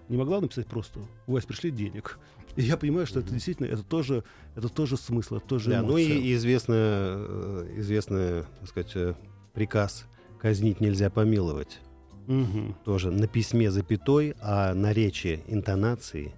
Не 0.09 0.17
могла 0.17 0.39
написать 0.41 0.67
просто, 0.67 0.99
Вася 1.27 1.47
пришлет 1.47 1.75
денег. 1.75 2.17
И 2.55 2.63
я 2.63 2.77
понимаю, 2.77 3.05
что 3.05 3.19
это 3.19 3.31
действительно, 3.31 3.67
это 3.67 3.83
тоже, 3.83 4.23
это 4.55 4.69
тоже 4.69 4.97
смысл, 4.97 5.35
это 5.35 5.45
тоже 5.45 5.69
Да, 5.69 5.83
ну 5.83 5.97
и, 5.97 6.05
эмоция. 6.07 6.33
известная, 6.35 7.15
э, 7.19 7.73
известная, 7.77 8.45
так 8.59 8.69
сказать, 8.69 8.91
э, 8.95 9.13
приказ 9.53 10.05
«казнить 10.41 10.79
нельзя 10.81 11.11
помиловать». 11.11 11.79
Мгм. 12.25 12.75
Тоже 12.83 13.11
на 13.11 13.27
письме 13.27 13.69
запятой, 13.69 14.33
а 14.41 14.73
на 14.73 14.91
речи 14.91 15.43
интонации 15.47 16.33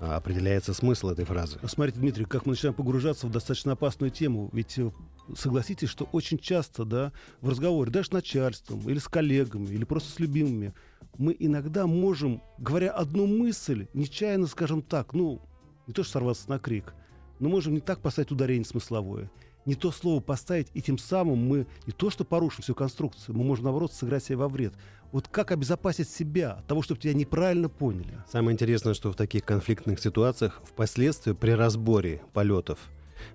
определяется 0.00 0.74
смысл 0.74 1.08
этой 1.08 1.24
фразы. 1.24 1.58
А 1.62 1.68
Смотрите, 1.68 2.00
Дмитрий, 2.00 2.24
как 2.24 2.46
мы 2.46 2.52
начинаем 2.52 2.74
погружаться 2.74 3.26
в 3.26 3.30
достаточно 3.30 3.72
опасную 3.72 4.10
тему. 4.10 4.50
Ведь 4.52 4.78
э, 4.78 4.90
согласитесь, 5.34 5.88
что 5.88 6.04
очень 6.12 6.38
часто, 6.38 6.84
да, 6.84 7.12
в 7.40 7.48
разговоре, 7.48 7.90
даже 7.90 8.08
с 8.08 8.12
начальством, 8.12 8.80
или 8.88 8.98
с 8.98 9.08
коллегами, 9.08 9.66
или 9.66 9.84
просто 9.84 10.10
с 10.10 10.18
любимыми, 10.18 10.74
мы 11.18 11.34
иногда 11.38 11.86
можем, 11.86 12.42
говоря 12.58 12.90
одну 12.92 13.26
мысль, 13.26 13.86
нечаянно, 13.94 14.46
скажем 14.46 14.82
так, 14.82 15.14
ну, 15.14 15.40
не 15.86 15.94
то 15.94 16.02
что 16.02 16.12
сорваться 16.12 16.48
на 16.50 16.58
крик, 16.58 16.94
но 17.38 17.48
можем 17.48 17.74
не 17.74 17.80
так 17.80 18.00
поставить 18.00 18.30
ударение 18.30 18.66
смысловое, 18.66 19.30
не 19.66 19.74
то 19.74 19.90
слово 19.90 20.20
поставить, 20.20 20.68
и 20.74 20.80
тем 20.80 20.96
самым 20.96 21.46
мы 21.46 21.66
не 21.86 21.92
то 21.92 22.08
что 22.08 22.24
порушим 22.24 22.62
всю 22.62 22.74
конструкцию, 22.74 23.36
мы 23.36 23.44
можем, 23.44 23.64
наоборот, 23.64 23.92
сыграть 23.92 24.24
себе 24.24 24.36
во 24.36 24.48
вред. 24.48 24.72
Вот 25.12 25.28
как 25.28 25.52
обезопасить 25.52 26.08
себя 26.08 26.52
от 26.52 26.66
того, 26.66 26.82
чтобы 26.82 27.00
тебя 27.00 27.14
неправильно 27.14 27.68
поняли? 27.68 28.18
Самое 28.30 28.54
интересное, 28.54 28.94
что 28.94 29.12
в 29.12 29.16
таких 29.16 29.44
конфликтных 29.44 30.00
ситуациях 30.00 30.62
впоследствии 30.64 31.32
при 31.32 31.50
разборе 31.50 32.22
полетов 32.32 32.78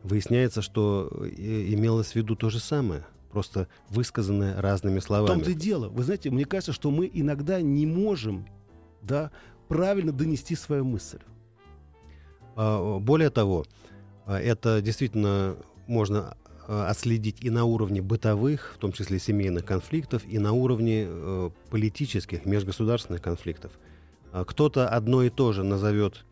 выясняется, 0.03 0.61
что 0.61 1.09
э, 1.11 1.27
имелось 1.73 2.11
в 2.11 2.15
виду 2.15 2.35
то 2.35 2.49
же 2.49 2.59
самое, 2.59 3.05
просто 3.31 3.67
высказанное 3.89 4.61
разными 4.61 4.99
В 4.99 5.03
словами. 5.03 5.27
том-то 5.35 5.51
и 5.51 5.53
дело. 5.55 5.89
Вы 5.89 6.03
знаете, 6.03 6.29
мне 6.29 6.45
кажется, 6.45 6.73
что 6.73 6.91
мы 6.91 7.09
иногда 7.11 7.61
не 7.61 7.85
можем 7.85 8.45
да, 9.01 9.31
правильно 9.67 10.11
донести 10.11 10.55
свою 10.55 10.85
мысль. 10.85 11.19
А, 12.55 12.99
Более 12.99 13.29
того, 13.29 13.65
а, 14.25 14.39
это 14.39 14.81
действительно 14.81 15.55
можно 15.91 16.35
а, 16.67 16.89
отследить 16.89 17.37
и 17.41 17.49
на 17.49 17.65
уровне 17.65 18.01
бытовых, 18.01 18.73
в 18.75 18.79
том 18.79 18.93
числе 18.93 19.19
семейных 19.19 19.65
конфликтов, 19.65 20.23
и 20.25 20.39
на 20.39 20.53
уровне 20.53 21.05
э, 21.05 21.49
политических, 21.69 22.45
межгосударственных 22.45 23.21
конфликтов. 23.21 23.71
А, 24.31 24.45
Кто-то 24.45 24.87
одно 24.87 25.21
и 25.21 25.29
то 25.29 25.51
же 25.51 25.63
назовет 25.63 26.25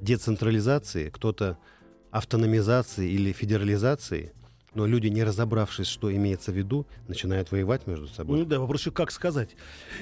децентрализацией, 0.00 1.10
кто-то 1.10 1.56
автономизацией 2.10 3.14
или 3.14 3.32
федерализацией, 3.32 4.32
но 4.74 4.86
люди, 4.86 5.06
не 5.06 5.24
разобравшись, 5.24 5.86
что 5.86 6.14
имеется 6.14 6.52
в 6.52 6.56
виду, 6.56 6.86
начинают 7.08 7.50
воевать 7.50 7.86
между 7.86 8.08
собой. 8.08 8.40
Ну 8.40 8.44
да, 8.44 8.58
вопрос 8.58 8.80
еще 8.80 8.90
как 8.90 9.10
сказать. 9.10 9.56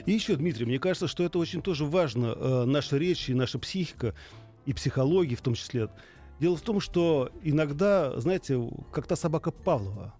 И 0.07 0.13
еще, 0.13 0.35
Дмитрий, 0.35 0.67
мне 0.67 0.81
кажется, 0.81 1.07
что 1.07 1.23
это 1.23 1.39
очень 1.39 1.63
тоже 1.63 1.85
важно. 1.85 2.35
э, 2.35 2.65
наша 2.65 2.97
речь 2.97 3.29
и 3.29 3.35
наша 3.35 3.59
психика, 3.59 4.15
и 4.67 4.73
психология 4.73 5.37
в 5.37 5.43
том 5.43 5.55
числе. 5.55 5.91
Дело 6.45 6.57
в 6.59 6.61
том, 6.61 6.79
что 6.79 7.31
иногда, 7.43 8.21
знаете, 8.21 8.61
как 8.93 9.07
та 9.07 9.17
собака 9.17 9.51
Павлова, 9.51 10.13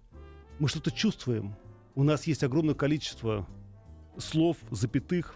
мы 0.57 0.67
что-то 0.67 0.89
чувствуем. 0.89 1.53
У 1.93 2.01
нас 2.01 2.25
есть 2.25 2.43
огромное 2.43 2.73
количество 2.73 3.45
слов, 4.17 4.57
запятых, 4.71 5.35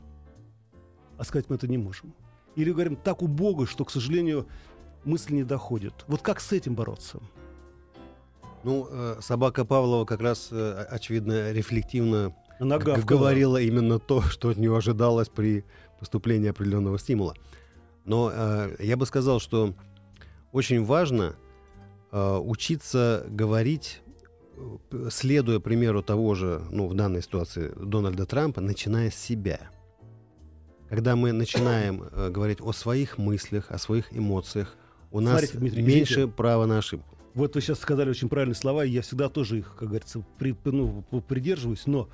а 1.15 1.23
сказать 1.25 1.47
мы 1.47 1.58
это 1.58 1.67
не 1.67 1.78
можем. 1.78 2.12
Или 2.56 2.71
говорим 2.71 2.95
так 2.95 3.21
убого, 3.21 3.67
что, 3.67 3.86
к 3.86 3.91
сожалению, 3.91 4.47
мысль 5.06 5.36
не 5.36 5.43
доходит. 5.43 5.93
Вот 6.08 6.23
как 6.23 6.39
с 6.39 6.52
этим 6.54 6.73
бороться? 6.73 7.19
Ну, 8.63 8.88
э, 8.89 9.17
собака 9.21 9.65
Павлова 9.65 10.06
как 10.06 10.21
раз, 10.21 10.47
э, 10.52 10.88
очевидно, 10.89 11.52
рефлективно 11.52 12.36
Она 12.60 12.80
г- 12.80 12.86
гавкала. 12.86 13.06
говорила 13.06 13.62
именно 13.62 13.99
то, 13.99 14.23
что 14.23 14.49
от 14.49 14.58
нее 14.58 14.75
ожидалось 14.75 15.30
при 15.30 15.65
поступлении 15.99 16.49
определенного 16.49 16.97
стимула. 16.97 17.36
Но 18.06 18.32
э, 18.34 18.75
я 18.80 18.97
бы 18.97 19.06
сказал, 19.06 19.39
что 19.39 19.75
очень 20.51 20.83
важно 20.83 21.35
э, 22.12 22.38
учиться 22.38 23.25
говорить, 23.29 24.01
э, 24.91 25.09
следуя 25.12 25.59
примеру 25.59 26.01
того 26.03 26.35
же, 26.35 26.62
ну, 26.71 26.88
в 26.88 26.93
данной 26.95 27.21
ситуации, 27.21 27.71
Дональда 27.75 28.25
Трампа, 28.25 28.62
начиная 28.62 29.12
с 29.12 29.15
себя. 29.15 29.59
Когда 30.89 31.15
мы 31.15 31.31
начинаем 31.31 32.03
э, 32.12 32.29
говорить 32.29 32.59
о 32.62 32.71
своих 32.71 33.17
мыслях, 33.17 33.71
о 33.71 33.77
своих 33.77 34.15
эмоциях, 34.15 34.75
у 35.12 35.19
нас 35.19 35.39
Смотрите, 35.39 35.57
Дмитрий, 35.57 35.81
меньше 35.83 36.13
извините. 36.13 36.33
права 36.35 36.65
на 36.65 36.77
ошибку. 36.79 37.17
Вот 37.33 37.55
вы 37.55 37.62
сейчас 37.62 37.79
сказали 37.79 38.09
очень 38.09 38.29
правильные 38.29 38.55
слова, 38.55 38.83
и 38.85 38.89
я 38.89 39.01
всегда 39.01 39.29
тоже 39.29 39.59
их, 39.59 39.75
как 39.75 39.89
говорится, 39.89 40.23
при- 40.38 40.55
ну, 40.65 41.03
придерживаюсь. 41.27 41.85
Но 41.85 42.09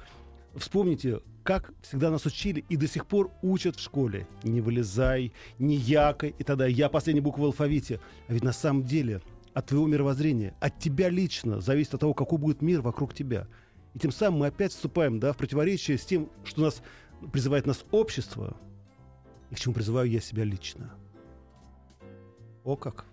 вспомните, 0.56 1.22
как 1.44 1.74
всегда 1.82 2.10
нас 2.10 2.26
учили 2.26 2.66
и 2.70 2.78
до 2.78 2.88
сих 2.88 3.06
пор 3.06 3.32
учат 3.42 3.76
в 3.76 3.80
школе. 3.80 4.28
Не 4.44 4.62
вылезай, 4.62 5.32
не 5.60 5.76
якой, 5.76 6.36
и 6.38 6.44
тогда 6.44 6.66
я 6.66 6.90
последняя 6.90 7.22
буква 7.22 7.44
в 7.44 7.46
алфавите. 7.46 8.00
А 8.28 8.34
ведь 8.34 8.44
на 8.44 8.54
самом 8.54 8.84
деле 8.84 9.22
от 9.54 9.68
твоего 9.68 9.88
мировоззрения, 9.88 10.56
от 10.60 10.80
тебя 10.80 11.10
лично 11.10 11.62
зависит 11.62 11.94
от 11.94 12.02
того, 12.02 12.14
какой 12.14 12.40
будет 12.40 12.62
мир 12.62 12.82
вокруг 12.82 13.14
тебя. 13.14 13.48
И 13.94 14.00
тем 14.00 14.12
самым 14.12 14.42
мы 14.42 14.48
опять 14.48 14.74
вступаем 14.74 15.20
да, 15.20 15.34
в 15.34 15.38
противоречие 15.38 15.98
с 15.98 16.06
тем, 16.06 16.30
что 16.44 16.62
нас 16.62 16.82
призывает 17.32 17.66
нас 17.66 17.86
общество, 17.92 18.58
и 19.52 19.56
к 19.56 19.60
чему 19.60 19.74
призываю 19.74 20.10
я 20.10 20.20
себя 20.20 20.44
лично. 20.44 20.94
О 22.64 22.76
как! 22.76 23.06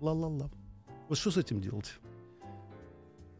Ла-ла-ла. 0.00 0.50
Вот 1.08 1.18
что 1.18 1.30
с 1.30 1.36
этим 1.36 1.60
делать? 1.60 1.98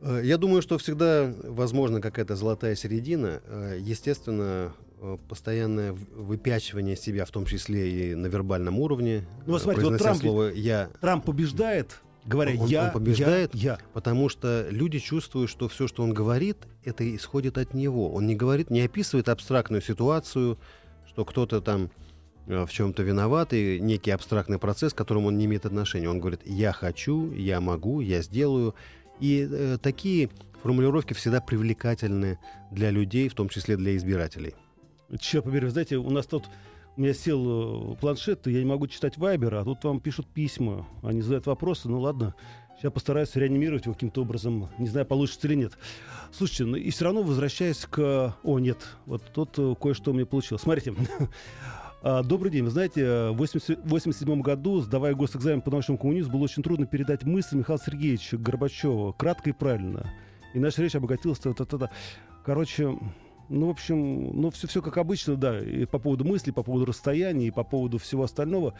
Э, 0.00 0.20
Я 0.24 0.38
думаю, 0.38 0.62
что 0.62 0.78
всегда 0.78 1.32
возможна 1.44 2.00
какая-то 2.00 2.36
золотая 2.36 2.74
середина. 2.76 3.40
Э, 3.46 3.78
Естественно, 3.80 4.72
э, 5.00 5.18
постоянное 5.28 5.92
выпячивание 5.92 6.96
себя, 6.96 7.24
в 7.24 7.30
том 7.30 7.46
числе 7.46 8.10
и 8.12 8.14
на 8.14 8.26
вербальном 8.26 8.78
уровне. 8.78 9.26
Ну, 9.46 9.52
вот 9.54 9.62
смотрите, 9.62 9.88
вот 9.90 9.98
Трамп 9.98 10.20
слово 10.20 10.50
«я», 10.52 10.88
Трамп 11.00 11.24
побеждает, 11.24 12.00
говоря 12.24 12.52
Он- 12.52 12.60
он 12.62 12.68
я, 12.68 12.90
побеждает? 12.90 13.54
я, 13.54 13.72
я. 13.72 13.78
потому 13.92 14.28
что 14.28 14.66
люди 14.70 14.98
чувствуют, 14.98 15.50
что 15.50 15.68
все, 15.68 15.86
что 15.86 16.02
он 16.02 16.12
говорит, 16.12 16.56
это 16.84 17.04
исходит 17.14 17.58
от 17.58 17.74
него. 17.74 18.12
Он 18.12 18.26
не 18.26 18.34
говорит, 18.34 18.70
не 18.70 18.80
описывает 18.82 19.28
абстрактную 19.28 19.82
ситуацию, 19.82 20.58
что 21.08 21.24
кто-то 21.24 21.60
там 21.60 21.90
в 22.46 22.68
чем-то 22.68 23.02
виноват, 23.02 23.52
и 23.52 23.80
некий 23.80 24.12
абстрактный 24.12 24.58
процесс, 24.60 24.92
к 24.92 24.96
которому 24.96 25.28
он 25.28 25.36
не 25.38 25.46
имеет 25.46 25.66
отношения. 25.66 26.08
Он 26.08 26.20
говорит, 26.20 26.40
я 26.44 26.72
хочу, 26.72 27.32
я 27.32 27.60
могу, 27.60 28.00
я 28.00 28.22
сделаю. 28.22 28.74
И 29.20 29.48
э, 29.50 29.78
такие 29.80 30.30
формулировки 30.62 31.14
всегда 31.14 31.40
привлекательны 31.40 32.38
для 32.70 32.90
людей, 32.90 33.28
в 33.28 33.34
том 33.34 33.48
числе 33.48 33.76
для 33.76 33.96
избирателей. 33.96 34.54
Черт 35.20 35.44
побери, 35.44 35.66
вы 35.66 35.70
знаете, 35.70 35.96
у 35.96 36.10
нас 36.10 36.26
тут 36.26 36.44
у 36.96 37.00
меня 37.00 37.14
сел 37.14 37.92
э, 37.92 37.96
планшет, 37.96 38.46
и 38.46 38.52
я 38.52 38.60
не 38.60 38.64
могу 38.64 38.86
читать 38.86 39.18
Вайбер, 39.18 39.54
а 39.54 39.64
тут 39.64 39.84
вам 39.84 40.00
пишут 40.00 40.26
письма, 40.26 40.86
они 41.02 41.20
задают 41.20 41.46
вопросы, 41.46 41.88
ну 41.88 42.00
ладно, 42.00 42.34
сейчас 42.76 42.92
постараюсь 42.92 43.34
реанимировать 43.36 43.84
его 43.84 43.94
каким-то 43.94 44.22
образом, 44.22 44.68
не 44.78 44.88
знаю, 44.88 45.06
получится 45.06 45.46
или 45.46 45.54
нет. 45.54 45.78
Слушайте, 46.32 46.64
ну 46.64 46.76
и 46.76 46.90
все 46.90 47.04
равно 47.04 47.22
возвращаясь 47.22 47.86
к... 47.86 48.34
О, 48.42 48.58
нет, 48.58 48.78
вот 49.04 49.22
тут 49.32 49.58
э, 49.58 49.74
кое-что 49.80 50.10
у 50.10 50.14
меня 50.14 50.26
получилось. 50.26 50.62
Смотрите, 50.62 50.94
Добрый 52.02 52.52
день. 52.52 52.62
Вы 52.64 52.70
знаете, 52.70 53.02
в 53.30 53.34
1987 53.34 54.40
году, 54.40 54.80
сдавая 54.80 55.14
госэкзамен 55.14 55.60
по 55.60 55.70
научному 55.70 55.98
коммунизму, 55.98 56.34
было 56.34 56.44
очень 56.44 56.62
трудно 56.62 56.86
передать 56.86 57.24
мысль 57.24 57.56
Михаила 57.56 57.82
Сергеевича 57.82 58.36
Горбачева 58.36 59.12
кратко 59.12 59.50
и 59.50 59.52
правильно. 59.52 60.12
И 60.54 60.60
наша 60.60 60.82
речь 60.82 60.94
обогатилась. 60.94 61.38
та- 61.38 61.52
та- 61.52 61.64
та-. 61.64 61.90
Короче, 62.44 62.96
ну, 63.48 63.66
в 63.66 63.70
общем, 63.70 64.40
ну, 64.40 64.50
все, 64.50 64.68
все 64.68 64.82
как 64.82 64.98
обычно, 64.98 65.36
да, 65.36 65.58
и 65.58 65.84
по 65.84 65.98
поводу 65.98 66.24
мыслей, 66.24 66.52
по 66.52 66.62
поводу 66.62 66.84
расстояния, 66.84 67.48
и 67.48 67.50
по 67.50 67.64
поводу 67.64 67.98
всего 67.98 68.22
остального. 68.22 68.74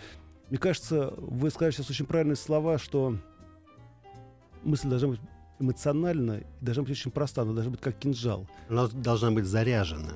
Мне 0.50 0.58
кажется, 0.58 1.12
вы 1.16 1.50
сказали 1.50 1.72
сейчас 1.72 1.90
очень 1.90 2.06
правильные 2.06 2.36
слова, 2.36 2.78
что 2.78 3.16
мысль 4.62 4.88
должна 4.88 5.08
быть 5.08 5.20
эмоциональна, 5.58 6.42
должна 6.60 6.82
быть 6.84 6.92
очень 6.92 7.10
проста, 7.10 7.42
она 7.42 7.54
должна 7.54 7.72
быть 7.72 7.80
как 7.80 7.98
кинжал. 7.98 8.46
Она 8.68 8.86
должна 8.88 9.32
быть 9.32 9.46
заряжена 9.46 10.12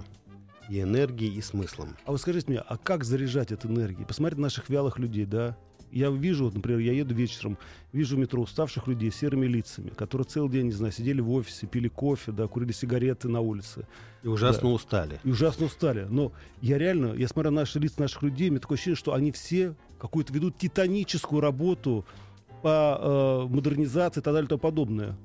и 0.70 0.80
энергией, 0.80 1.34
и 1.34 1.42
смыслом. 1.42 1.96
А 2.06 2.12
вы 2.12 2.18
скажите 2.18 2.46
мне, 2.48 2.60
а 2.60 2.78
как 2.78 3.04
заряжать 3.04 3.50
эту 3.50 3.68
энергию? 3.68 4.06
Посмотрите 4.06 4.40
на 4.40 4.46
наших 4.46 4.70
вялых 4.70 4.98
людей, 4.98 5.26
да? 5.26 5.56
Я 5.90 6.10
вижу, 6.10 6.44
вот, 6.44 6.54
например, 6.54 6.78
я 6.78 6.92
еду 6.92 7.12
вечером, 7.16 7.58
вижу 7.92 8.14
в 8.14 8.20
метро 8.20 8.40
уставших 8.40 8.86
людей 8.86 9.10
с 9.10 9.16
серыми 9.16 9.46
лицами, 9.46 9.90
которые 9.90 10.24
целый 10.24 10.48
день, 10.48 10.66
не 10.66 10.72
знаю, 10.72 10.92
сидели 10.92 11.20
в 11.20 11.28
офисе, 11.32 11.66
пили 11.66 11.88
кофе, 11.88 12.30
да, 12.30 12.46
курили 12.46 12.70
сигареты 12.70 13.28
на 13.28 13.40
улице. 13.40 13.88
И 14.22 14.28
ужасно 14.28 14.68
да. 14.68 14.74
устали. 14.74 15.20
И 15.24 15.30
ужасно 15.30 15.66
устали. 15.66 16.06
Но 16.08 16.30
я 16.60 16.78
реально, 16.78 17.14
я 17.14 17.26
смотрю 17.26 17.50
на 17.50 17.62
наши 17.62 17.80
лица 17.80 18.00
наших 18.00 18.22
людей, 18.22 18.50
мне 18.50 18.60
такое 18.60 18.76
ощущение, 18.76 18.96
что 18.96 19.14
они 19.14 19.32
все 19.32 19.74
какую-то 19.98 20.32
ведут 20.32 20.56
титаническую 20.56 21.40
работу 21.40 22.06
по 22.62 23.48
э, 23.48 23.52
модернизации 23.52 24.20
и 24.20 24.22
так 24.22 24.32
далее 24.32 24.46
и 24.46 24.48
тому 24.48 24.60
подобное. 24.60 25.18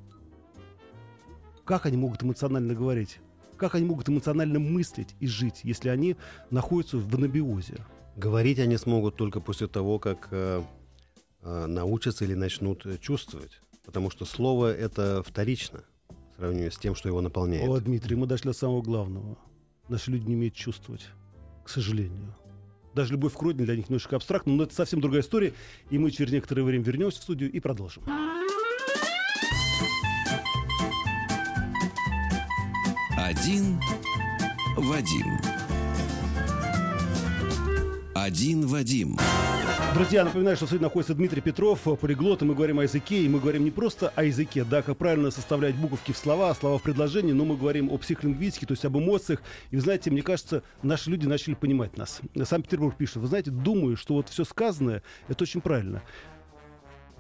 Как 1.64 1.86
они 1.86 1.98
могут 1.98 2.24
эмоционально 2.24 2.74
говорить? 2.74 3.20
Как 3.58 3.76
они 3.76 3.86
могут 3.86 4.10
эмоционально 4.10 4.60
мыслить 4.60 5.16
и 5.20 5.28
жить, 5.28 5.62
если 5.64 5.90
они 5.90 6.16
находятся 6.52 6.98
в 6.98 7.16
анабиозе? 7.16 7.78
Говорить 8.16 8.60
они 8.60 8.78
смогут 8.78 9.16
только 9.16 9.40
после 9.40 9.68
того, 9.68 10.00
как 10.00 10.30
э, 10.32 10.62
э, 11.42 11.66
научатся 11.66 12.26
или 12.26 12.34
начнут 12.34 12.86
чувствовать. 13.02 13.60
Потому 13.86 14.10
что 14.10 14.26
слово 14.26 14.74
это 14.74 15.24
вторично 15.24 15.84
в 16.34 16.38
сравнении 16.38 16.70
с 16.70 16.78
тем, 16.78 16.96
что 16.96 17.08
его 17.08 17.22
наполняет. 17.22 17.70
О, 17.70 17.80
Дмитрий, 17.80 18.16
мы 18.16 18.28
дошли 18.28 18.50
до 18.50 18.58
самого 18.58 18.82
главного. 18.82 19.38
Наши 19.88 20.12
люди 20.12 20.28
не 20.28 20.36
умеют 20.36 20.56
чувствовать, 20.56 21.06
к 21.64 21.70
сожалению. 21.70 22.36
Даже 22.94 23.14
любовь 23.14 23.34
к 23.34 23.42
родине 23.42 23.66
для 23.66 23.76
них 23.76 23.90
немножко 23.90 24.16
абстрактна, 24.16 24.54
но 24.54 24.64
это 24.64 24.74
совсем 24.74 25.02
другая 25.02 25.22
история. 25.22 25.54
И 25.90 25.98
мы 25.98 26.12
через 26.12 26.32
некоторое 26.32 26.64
время 26.64 26.84
вернемся 26.84 27.20
в 27.20 27.24
студию 27.24 27.52
и 27.52 27.60
продолжим. 27.60 28.04
Один 33.38 33.82
Вадим. 34.78 35.38
Один 38.14 38.66
Вадим. 38.66 39.18
Друзья, 39.94 40.24
напоминаю, 40.24 40.56
что 40.56 40.68
сегодня 40.68 40.86
находится 40.86 41.14
Дмитрий 41.16 41.42
Петров, 41.42 41.82
полиглот, 41.82 42.42
и 42.42 42.46
мы 42.46 42.56
говорим 42.56 42.80
о 42.80 42.84
языке, 42.84 43.24
и 43.24 43.28
мы 43.28 43.40
говорим 43.40 43.66
не 43.66 43.72
просто 43.72 44.10
о 44.16 44.24
языке, 44.24 44.64
да, 44.64 44.82
как 44.82 44.98
правильно 44.98 45.32
составлять 45.32 45.76
буковки 45.76 46.14
в 46.14 46.18
слова, 46.18 46.54
слова 46.56 46.78
в 46.78 46.82
предложении, 46.82 47.34
но 47.34 47.44
мы 47.44 47.58
говорим 47.58 47.92
о 47.92 47.98
психолингвистике, 47.98 48.68
то 48.68 48.72
есть 48.72 48.86
об 48.86 48.98
эмоциях. 48.98 49.42
И 49.70 49.76
вы 49.76 49.82
знаете, 49.82 50.12
мне 50.12 50.22
кажется, 50.22 50.64
наши 50.82 51.10
люди 51.10 51.28
начали 51.28 51.56
понимать 51.56 51.98
нас. 51.98 52.22
Санкт-Петербург 52.42 52.96
пишет, 52.96 53.18
вы 53.18 53.28
знаете, 53.28 53.52
думаю, 53.52 53.98
что 53.98 54.14
вот 54.14 54.30
все 54.30 54.46
сказанное, 54.46 55.04
это 55.28 55.44
очень 55.44 55.60
правильно. 55.60 56.02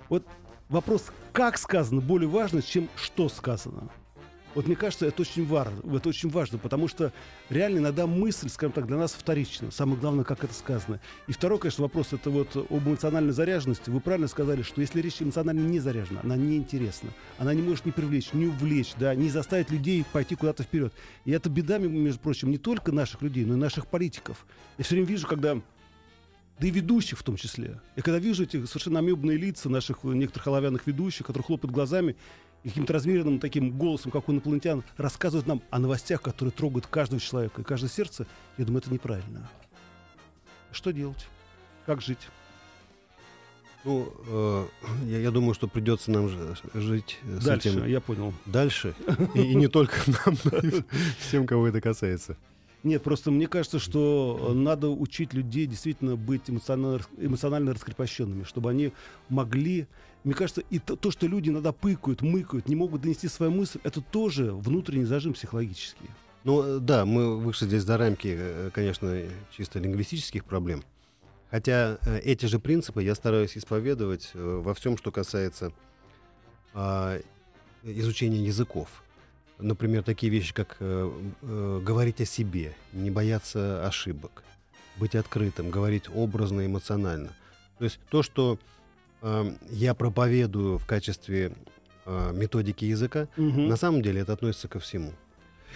Вот 0.08 0.25
вопрос, 0.69 1.12
как 1.34 1.58
сказано, 1.58 1.99
более 1.99 2.30
важно, 2.30 2.62
чем 2.62 2.88
что 2.95 3.28
сказано. 3.28 3.89
Вот 4.56 4.68
мне 4.68 4.78
кажется, 4.78 5.06
это 5.06 5.22
очень 5.22 5.46
важно, 5.46 5.82
это 5.96 6.08
очень 6.08 6.30
важно, 6.30 6.58
потому 6.58 6.88
что 6.88 7.12
реально 7.50 7.80
иногда 7.80 8.08
мысль, 8.08 8.48
скажем 8.48 8.72
так, 8.72 8.88
для 8.88 8.96
нас 8.96 9.12
вторична. 9.12 9.70
Самое 9.70 10.00
главное, 10.00 10.24
как 10.24 10.46
это 10.46 10.54
сказано. 10.54 11.02
И 11.28 11.34
второй, 11.34 11.60
конечно, 11.60 11.84
вопрос 11.84 12.13
это 12.13 12.30
вот 12.30 12.56
об 12.56 12.88
эмоциональной 12.88 13.34
заряженности. 13.34 13.89
Вы 13.89 14.00
правильно 14.00 14.30
сказали, 14.30 14.62
что 14.62 14.80
если 14.80 15.02
речь 15.02 15.22
эмоционально 15.22 15.60
не 15.60 15.80
заряжена, 15.80 16.22
она 16.24 16.38
неинтересна, 16.38 17.10
она 17.38 17.54
не 17.54 17.62
может 17.62 17.86
не 17.86 17.91
привлечь, 17.91 18.32
не 18.32 18.48
увлечь, 18.48 18.94
да, 18.98 19.13
не 19.13 19.30
заставить 19.30 19.70
людей 19.72 20.06
пойти 20.13 20.36
куда-то 20.36 20.63
вперед. 20.63 20.94
И 21.26 21.32
это 21.32 21.50
беда, 21.50 21.78
между 21.78 22.22
прочим, 22.22 22.50
не 22.50 22.58
только 22.58 22.94
наших 22.94 23.22
людей, 23.22 23.44
но 23.44 23.56
и 23.56 23.58
наших 23.58 23.88
политиков. 23.88 24.46
Я 24.78 24.86
все 24.86 24.96
время 24.96 25.08
вижу, 25.08 25.28
когда 25.28 25.60
да 26.60 26.68
и 26.68 26.72
ведущих 26.72 27.20
в 27.20 27.24
том 27.24 27.36
числе. 27.36 27.82
Я 27.98 28.04
когда 28.04 28.18
вижу 28.18 28.44
эти 28.44 28.65
совершенно 28.65 29.00
амебные 29.00 29.38
лица 29.38 29.70
наших 29.70 30.04
некоторых 30.04 30.48
оловянных 30.48 30.88
ведущих, 30.88 31.26
которые 31.26 31.44
хлопают 31.44 31.74
глазами, 31.74 32.15
и 32.65 32.69
каким-то 32.69 32.93
размеренным 32.93 33.39
таким 33.39 33.78
голосом, 33.78 34.12
как 34.12 34.28
у 34.28 34.32
инопланетян, 34.32 34.84
рассказывают 34.97 35.45
нам 35.45 35.62
о 35.69 35.78
новостях, 35.78 36.21
которые 36.21 36.51
трогают 36.51 36.88
каждого 36.88 37.21
человека 37.21 37.62
и 37.62 37.63
каждое 37.63 37.89
сердце, 37.89 38.25
я 38.58 38.65
думаю, 38.65 38.82
это 38.82 38.91
неправильно. 38.91 39.47
Что 40.71 40.91
делать? 40.91 41.28
Как 41.86 42.01
жить? 42.01 42.28
Ну, 43.84 44.12
э, 44.28 44.65
я, 45.04 45.19
я 45.19 45.32
думаю, 45.32 45.54
что 45.54 45.67
придется 45.67 46.10
нам 46.10 46.28
жить 46.73 47.19
с 47.23 47.45
Дальше, 47.45 47.69
этим. 47.69 47.86
я 47.86 48.01
понял. 48.01 48.34
Дальше. 48.47 48.95
И, 49.36 49.41
и 49.41 49.56
не 49.56 49.67
только 49.67 49.95
нам, 50.08 50.36
всем, 51.19 51.45
кого 51.45 51.67
это 51.67 51.80
касается. 51.82 52.36
Нет, 52.82 53.04
просто 53.04 53.30
мне 53.30 53.47
кажется, 53.47 53.78
что 53.78 54.54
надо 54.56 54.89
учить 54.89 55.36
людей 55.36 55.67
действительно 55.67 56.15
быть 56.15 56.49
эмоционально, 56.49 56.99
эмоционально 57.17 57.73
раскрепощенными, 57.73 58.43
чтобы 58.43 58.71
они 58.71 58.91
могли... 59.30 59.88
Мне 60.25 60.33
кажется, 60.33 60.61
и 60.71 60.79
то, 60.79 60.95
то, 60.95 61.11
что 61.11 61.27
люди 61.27 61.49
иногда 61.49 61.71
пыкают, 61.71 62.21
мыкают, 62.21 62.67
не 62.67 62.75
могут 62.75 63.01
донести 63.01 63.27
свою 63.27 63.51
мысль, 63.51 63.79
это 63.83 64.01
тоже 64.01 64.51
внутренний 64.51 65.05
зажим 65.05 65.33
психологический. 65.33 66.09
Ну 66.43 66.79
да, 66.79 67.05
мы 67.05 67.38
вышли 67.38 67.67
здесь 67.67 67.83
за 67.83 67.97
рамки, 67.97 68.35
э, 68.38 68.69
конечно, 68.73 69.21
чисто 69.55 69.79
лингвистических 69.79 70.43
проблем. 70.43 70.83
Хотя 71.51 71.99
э, 72.01 72.19
эти 72.19 72.47
же 72.47 72.59
принципы 72.59 73.03
я 73.03 73.13
стараюсь 73.13 73.55
исповедовать 73.55 74.31
э, 74.33 74.61
во 74.63 74.73
всем, 74.73 74.97
что 74.97 75.11
касается 75.11 75.71
а, 76.73 77.21
изучения 77.83 78.43
языков. 78.43 79.03
Например, 79.59 80.03
такие 80.03 80.31
вещи, 80.31 80.53
как 80.53 80.77
э, 80.79 81.11
э, 81.41 81.81
говорить 81.83 82.19
о 82.19 82.25
себе, 82.25 82.75
не 82.91 83.09
бояться 83.11 83.88
ошибок, 83.88 84.43
быть 84.97 85.15
открытым, 85.15 85.69
говорить 85.69 86.09
образно, 86.13 86.65
эмоционально. 86.65 87.29
То 87.77 87.85
есть 87.85 87.99
то, 88.09 88.21
что 88.21 88.55
э, 88.55 88.75
я 89.69 89.93
проповедую 89.93 90.77
в 90.77 90.85
качестве 90.85 91.53
э, 92.05 92.31
методики 92.33 92.85
языка, 92.85 93.27
угу. 93.38 93.61
на 93.61 93.75
самом 93.75 94.01
деле 94.01 94.21
это 94.21 94.33
относится 94.33 94.67
ко 94.67 94.79
всему. 94.79 95.11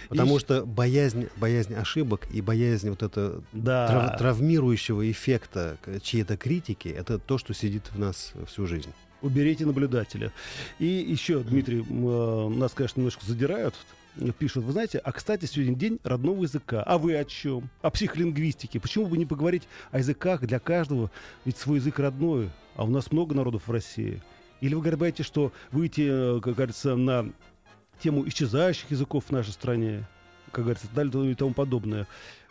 Потому 0.08 0.36
и... 0.36 0.40
что 0.40 0.64
боязнь, 0.64 1.28
боязнь 1.36 1.74
ошибок 1.74 2.26
и 2.32 2.40
боязнь 2.40 2.88
вот 2.88 3.02
этого 3.02 3.42
да. 3.52 3.88
трав, 3.88 4.18
травмирующего 4.18 5.10
эффекта 5.10 5.76
чьей-то 6.02 6.36
критики, 6.36 6.88
это 6.88 7.18
то, 7.18 7.38
что 7.38 7.52
сидит 7.52 7.90
в 7.92 7.98
нас 7.98 8.32
всю 8.46 8.66
жизнь 8.66 8.90
уберите 9.22 9.66
наблюдателя. 9.66 10.32
И 10.78 10.86
еще, 10.86 11.40
Дмитрий, 11.40 11.84
э, 11.86 12.48
нас, 12.48 12.72
конечно, 12.72 13.00
немножко 13.00 13.24
задирают, 13.26 13.74
пишут, 14.38 14.64
вы 14.64 14.72
знаете, 14.72 14.98
а, 14.98 15.12
кстати, 15.12 15.46
сегодня 15.46 15.74
день 15.74 15.98
родного 16.02 16.42
языка. 16.42 16.82
А 16.82 16.98
вы 16.98 17.16
о 17.16 17.24
чем? 17.24 17.68
О 17.82 17.90
психолингвистике. 17.90 18.80
Почему 18.80 19.06
бы 19.06 19.16
не 19.16 19.26
поговорить 19.26 19.62
о 19.90 19.98
языках 19.98 20.40
для 20.42 20.58
каждого? 20.58 21.10
Ведь 21.44 21.58
свой 21.58 21.78
язык 21.78 21.98
родной, 21.98 22.50
а 22.76 22.84
у 22.84 22.88
нас 22.88 23.12
много 23.12 23.34
народов 23.34 23.68
в 23.68 23.70
России. 23.70 24.22
Или 24.60 24.74
вы 24.74 24.82
говорите, 24.82 25.22
что 25.22 25.52
выйти, 25.72 26.06
э, 26.08 26.40
как 26.40 26.54
говорится, 26.54 26.96
на 26.96 27.30
тему 28.00 28.26
исчезающих 28.28 28.90
языков 28.90 29.24
в 29.26 29.30
нашей 29.32 29.52
стране, 29.52 30.06
как 30.52 30.64
говорится, 30.64 30.88
далее 30.94 31.32
и 31.32 31.34
тому 31.34 31.54
подобное. 31.54 32.06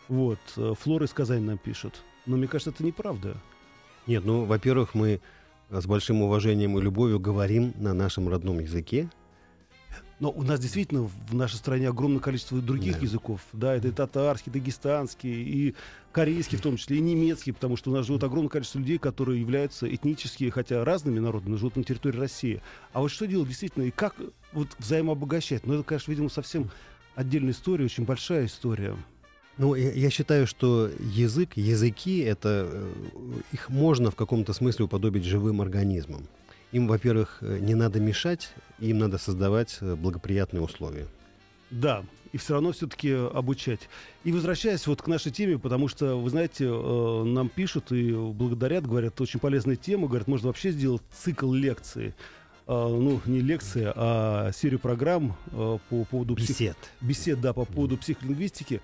Вот, 0.08 0.38
э, 0.56 0.74
Флора 0.80 1.06
из 1.06 1.12
Казани 1.12 1.44
нам 1.44 1.58
пишет. 1.58 2.02
Но 2.26 2.36
мне 2.36 2.48
кажется, 2.48 2.70
это 2.70 2.84
неправда. 2.84 3.36
Нет, 4.06 4.24
ну, 4.24 4.44
во-первых, 4.44 4.94
мы 4.94 5.20
с 5.70 5.86
большим 5.86 6.22
уважением 6.22 6.76
и 6.78 6.82
любовью 6.82 7.20
говорим 7.20 7.72
на 7.76 7.94
нашем 7.94 8.28
родном 8.28 8.58
языке. 8.58 9.08
Но 10.20 10.30
у 10.30 10.42
нас 10.42 10.60
действительно 10.60 11.08
в 11.28 11.34
нашей 11.34 11.56
стране 11.56 11.88
огромное 11.88 12.20
количество 12.20 12.60
других 12.60 12.98
да. 12.98 13.00
языков. 13.00 13.40
Да, 13.54 13.74
это 13.74 13.88
и 13.88 13.90
татарский, 13.90 14.52
дагестанский, 14.52 15.30
и 15.30 15.74
корейский 16.12 16.58
в 16.58 16.60
том 16.60 16.76
числе, 16.76 16.98
и 16.98 17.00
немецкий, 17.00 17.52
потому 17.52 17.76
что 17.76 17.90
у 17.90 17.94
нас 17.94 18.06
живет 18.06 18.22
огромное 18.22 18.50
количество 18.50 18.78
людей, 18.78 18.98
которые 18.98 19.40
являются 19.40 19.92
этнически, 19.92 20.50
хотя 20.50 20.84
разными 20.84 21.18
народами, 21.20 21.52
но 21.52 21.56
живут 21.56 21.76
на 21.76 21.84
территории 21.84 22.18
России. 22.18 22.60
А 22.92 23.00
вот 23.00 23.10
что 23.10 23.26
делать 23.26 23.48
действительно, 23.48 23.84
и 23.84 23.90
как 23.90 24.14
вот 24.52 24.68
взаимообогащать? 24.78 25.66
Ну, 25.66 25.74
это, 25.74 25.84
конечно, 25.84 26.10
видимо, 26.10 26.28
совсем 26.28 26.70
отдельная 27.14 27.52
история, 27.52 27.86
очень 27.86 28.04
большая 28.04 28.44
история. 28.44 28.96
Ну, 29.56 29.74
я, 29.74 30.08
считаю, 30.10 30.46
что 30.46 30.90
язык, 31.00 31.56
языки, 31.56 32.20
это 32.20 32.66
э, 32.70 32.92
их 33.52 33.68
можно 33.68 34.10
в 34.10 34.16
каком-то 34.16 34.54
смысле 34.54 34.86
уподобить 34.86 35.24
живым 35.24 35.60
организмам. 35.60 36.26
Им, 36.72 36.86
во-первых, 36.86 37.38
э, 37.40 37.58
не 37.58 37.74
надо 37.74 38.00
мешать, 38.00 38.52
им 38.78 38.98
надо 38.98 39.18
создавать 39.18 39.78
э, 39.80 39.94
благоприятные 39.96 40.62
условия. 40.62 41.06
Да, 41.70 42.04
и 42.32 42.36
все 42.36 42.54
равно 42.54 42.72
все-таки 42.72 43.12
обучать. 43.12 43.88
И 44.24 44.32
возвращаясь 44.32 44.86
вот 44.86 45.02
к 45.02 45.06
нашей 45.06 45.32
теме, 45.32 45.58
потому 45.58 45.88
что, 45.88 46.16
вы 46.16 46.30
знаете, 46.30 46.68
нам 46.68 47.48
пишут 47.48 47.92
и 47.92 48.12
благодарят, 48.12 48.86
говорят, 48.86 49.20
очень 49.20 49.40
полезная 49.40 49.76
тема, 49.76 50.08
говорят, 50.08 50.28
можно 50.28 50.48
вообще 50.48 50.70
сделать 50.70 51.02
цикл 51.12 51.52
лекций 51.52 52.14
ну, 52.66 53.20
не 53.26 53.40
лекции, 53.40 53.90
а 53.96 54.52
серию 54.52 54.78
программ 54.78 55.36
по 55.50 56.04
поводу... 56.08 56.34
Бесед. 56.34 56.76
Псих... 56.76 56.76
Бесед, 57.00 57.40
да, 57.40 57.52
по 57.52 57.64
поводу 57.64 57.96
психолингвистики. 57.96 58.80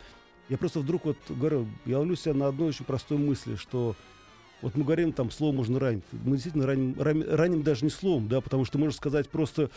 Я 0.49 0.59
просто 0.59 0.81
вдруг 0.81 1.05
вот 1.05 1.18
говорю, 1.29 1.68
я 1.85 1.99
ловлю 1.99 2.16
себя 2.16 2.35
на 2.35 2.49
одной 2.49 2.68
очень 2.68 2.85
простой 2.85 3.18
мысли, 3.18 3.57
что 3.57 3.96
вот 4.62 4.75
мы 4.75 4.85
говорим, 4.85 5.12
там, 5.12 5.31
слово 5.31 5.55
можно 5.55 5.79
ранить. 5.79 6.05
Мы 6.12 6.33
действительно 6.33 6.66
раним, 6.66 7.01
раним, 7.01 7.27
раним 7.29 7.62
даже 7.62 7.85
не 7.85 7.90
словом, 7.90 8.29
да, 8.29 8.40
потому 8.40 8.64
что 8.64 8.79
можно 8.79 8.97
сказать 8.97 9.29
просто 9.29 9.71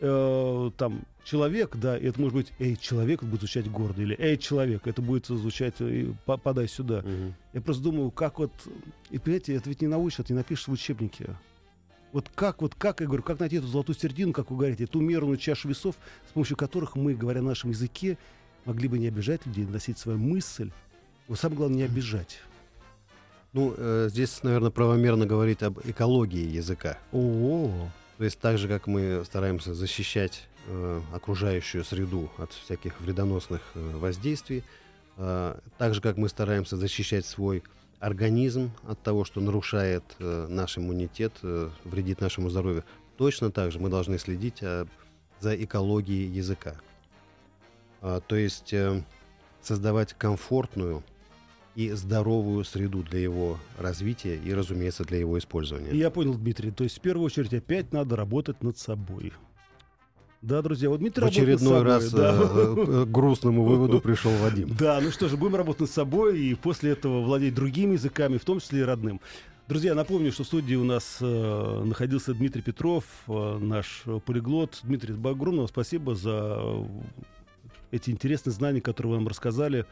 э, 0.00 0.70
там 0.76 1.02
человек, 1.24 1.76
да, 1.76 1.98
и 1.98 2.06
это 2.06 2.20
может 2.20 2.34
быть, 2.34 2.52
эй, 2.58 2.76
человек, 2.76 3.22
будет 3.22 3.40
звучать 3.40 3.70
гордо, 3.70 4.02
или 4.02 4.16
эй, 4.18 4.36
человек, 4.38 4.86
это 4.86 5.02
будет 5.02 5.26
звучать, 5.26 5.74
э, 5.80 6.12
подай 6.24 6.68
сюда. 6.68 7.00
Угу. 7.00 7.34
Я 7.52 7.60
просто 7.60 7.82
думаю, 7.82 8.10
как 8.10 8.38
вот, 8.38 8.52
и 9.10 9.18
понимаете, 9.18 9.54
это 9.54 9.68
ведь 9.68 9.82
не 9.82 9.88
научат, 9.88 10.30
не 10.30 10.36
напишешь 10.36 10.68
в 10.68 10.72
учебнике. 10.72 11.36
Вот 12.12 12.30
как, 12.34 12.62
вот 12.62 12.74
как, 12.76 13.00
я 13.00 13.06
говорю, 13.06 13.24
как 13.24 13.40
найти 13.40 13.56
эту 13.56 13.66
золотую 13.66 13.96
середину, 13.96 14.32
как 14.32 14.50
вы 14.50 14.56
говорите, 14.56 14.84
эту 14.84 15.00
умеренную 15.00 15.36
чашу 15.36 15.68
весов, 15.68 15.96
с 16.28 16.32
помощью 16.32 16.56
которых 16.56 16.94
мы, 16.94 17.14
говоря 17.14 17.42
на 17.42 17.48
нашем 17.48 17.70
языке, 17.70 18.18
могли 18.64 18.88
бы 18.88 18.98
не 18.98 19.08
обижать 19.08 19.44
людей, 19.46 19.66
носить 19.66 19.98
свою 19.98 20.18
мысль. 20.18 20.70
Но 21.28 21.34
самое 21.34 21.58
главное, 21.58 21.78
не 21.78 21.82
обижать. 21.82 22.40
Ну, 23.54 23.72
э, 23.76 24.08
здесь, 24.10 24.42
наверное, 24.42 24.72
правомерно 24.72 25.26
говорить 25.26 25.62
об 25.62 25.78
экологии 25.84 26.44
языка. 26.44 26.98
О, 27.12 27.70
То 28.18 28.24
есть 28.24 28.40
так 28.40 28.58
же, 28.58 28.66
как 28.66 28.88
мы 28.88 29.22
стараемся 29.24 29.74
защищать 29.74 30.48
э, 30.66 31.00
окружающую 31.12 31.84
среду 31.84 32.30
от 32.36 32.52
всяких 32.52 33.00
вредоносных 33.00 33.62
э, 33.74 33.96
воздействий, 33.96 34.64
э, 35.18 35.56
так 35.78 35.94
же, 35.94 36.00
как 36.00 36.16
мы 36.16 36.28
стараемся 36.28 36.76
защищать 36.76 37.26
свой 37.26 37.62
организм 38.00 38.72
от 38.88 39.00
того, 39.02 39.24
что 39.24 39.40
нарушает 39.40 40.02
э, 40.18 40.46
наш 40.50 40.76
иммунитет, 40.76 41.34
э, 41.42 41.70
вредит 41.84 42.20
нашему 42.20 42.50
здоровью, 42.50 42.84
точно 43.16 43.52
так 43.52 43.70
же 43.70 43.78
мы 43.78 43.88
должны 43.88 44.18
следить 44.18 44.58
э, 44.62 44.84
за 45.38 45.54
экологией 45.54 46.26
языка. 46.26 46.74
А, 48.00 48.20
то 48.20 48.34
есть 48.34 48.72
э, 48.72 49.00
создавать 49.62 50.12
комфортную 50.14 51.04
и 51.74 51.90
здоровую 51.90 52.64
среду 52.64 53.02
для 53.02 53.20
его 53.20 53.58
развития 53.78 54.36
и, 54.36 54.54
разумеется, 54.54 55.04
для 55.04 55.18
его 55.18 55.38
использования. 55.38 55.90
я 55.96 56.10
понял, 56.10 56.34
Дмитрий. 56.34 56.70
То 56.70 56.84
есть 56.84 56.98
в 56.98 57.00
первую 57.00 57.26
очередь 57.26 57.52
опять 57.52 57.92
надо 57.92 58.16
работать 58.16 58.62
над 58.62 58.78
собой. 58.78 59.32
Да, 60.40 60.60
друзья, 60.60 60.90
вот 60.90 61.00
Дмитрий 61.00 61.24
В 61.24 61.26
очередной 61.26 61.82
раз 61.82 62.10
да. 62.12 62.38
э, 62.38 62.74
э, 62.76 63.04
к 63.06 63.10
грустному 63.10 63.64
выводу 63.64 64.00
пришел 64.00 64.30
Вадим. 64.42 64.68
Да, 64.78 65.00
ну 65.00 65.10
что 65.10 65.28
же, 65.28 65.38
будем 65.38 65.56
работать 65.56 65.82
над 65.82 65.90
собой 65.90 66.38
и 66.38 66.54
после 66.54 66.90
этого 66.92 67.22
владеть 67.22 67.54
другими 67.54 67.94
языками, 67.94 68.36
в 68.36 68.44
том 68.44 68.60
числе 68.60 68.80
и 68.80 68.82
родным. 68.82 69.22
Друзья, 69.66 69.94
напомню, 69.94 70.30
что 70.30 70.44
в 70.44 70.46
студии 70.46 70.74
у 70.74 70.84
нас 70.84 71.16
э, 71.22 71.82
находился 71.86 72.34
Дмитрий 72.34 72.60
Петров, 72.60 73.04
э, 73.26 73.58
наш 73.58 74.04
полиглот. 74.26 74.80
Дмитрий, 74.82 75.14
огромного 75.14 75.66
спасибо 75.66 76.14
за 76.14 76.58
э, 76.58 76.84
эти 77.90 78.10
интересные 78.10 78.52
знания, 78.52 78.82
которые 78.82 79.12
вы 79.12 79.16
нам 79.20 79.28
рассказали. 79.28 79.86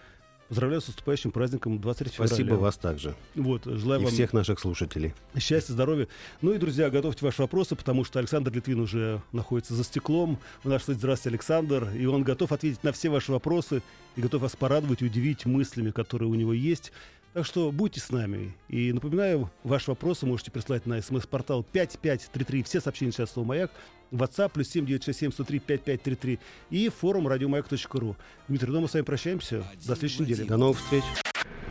Поздравляю 0.49 0.81
с 0.83 0.89
наступающим 0.89 1.31
праздником 1.31 1.81
23 1.81 2.11
февраля. 2.11 2.29
Спасибо 2.29 2.55
вас 2.55 2.77
также. 2.77 3.15
Вот, 3.35 3.65
желаю 3.65 4.03
И 4.03 4.05
вам 4.05 4.13
всех 4.13 4.33
наших 4.33 4.61
слушателей. 4.61 5.15
Счастья, 5.39 5.73
здоровья. 5.73 6.09
Ну 6.43 6.53
и, 6.53 6.59
друзья, 6.59 6.91
готовьте 6.91 7.25
ваши 7.25 7.41
вопросы, 7.41 7.75
потому 7.75 8.05
что 8.05 8.19
Александр 8.19 8.53
Литвин 8.53 8.81
уже 8.81 9.23
находится 9.33 9.75
за 9.75 9.85
стеклом. 9.85 10.39
У 10.65 10.69
нас 10.69 10.83
кстати, 10.83 10.99
здравствуйте, 10.99 11.35
Александр. 11.35 11.89
И 11.97 12.05
он 12.07 12.23
готов 12.23 12.53
ответить 12.53 12.85
на 12.85 12.93
все 12.93 13.09
ваши 13.09 13.33
вопросы 13.33 13.83
и 14.17 14.21
готов 14.21 14.43
вас 14.43 14.55
порадовать 14.55 15.01
и 15.01 15.07
удивить 15.07 15.47
мыслями, 15.47 15.91
которые 15.91 16.29
у 16.29 16.35
него 16.35 16.53
есть. 16.53 16.93
Так 17.33 17.47
что 17.47 17.73
будьте 17.73 18.01
с 18.01 18.11
нами. 18.11 18.55
И 18.69 18.93
напоминаю, 18.93 19.51
ваши 19.65 19.91
вопросы 19.91 20.27
можете 20.27 20.51
прислать 20.51 20.85
на 20.87 21.01
смс-портал 21.01 21.63
5533. 21.63 22.63
Все 22.63 22.81
сообщения 22.81 23.13
сейчас 23.13 23.33
слово 23.33 23.47
«Маяк». 23.49 23.71
WhatsApp 24.11 24.51
плюс 24.53 24.69
7967 24.69 25.33
103 25.33 25.59
5533 25.61 26.39
и 26.71 26.91
форум 26.91 27.29
радиомаяк.ру. 27.29 28.17
Дмитрий, 28.49 28.71
дома 28.71 28.87
с 28.87 28.93
вами 28.93 29.05
прощаемся. 29.05 29.65
До 29.87 29.97
следующей 29.97 30.23
недели. 30.25 30.43
До 30.45 30.59
новых 30.59 30.79
встреч. 30.79 31.05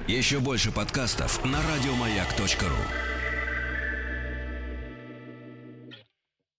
Еще 0.08 0.39
больше 0.39 0.71
подкастов 0.71 1.45
на 1.45 1.60
радиомаяк.ру. 1.62 3.20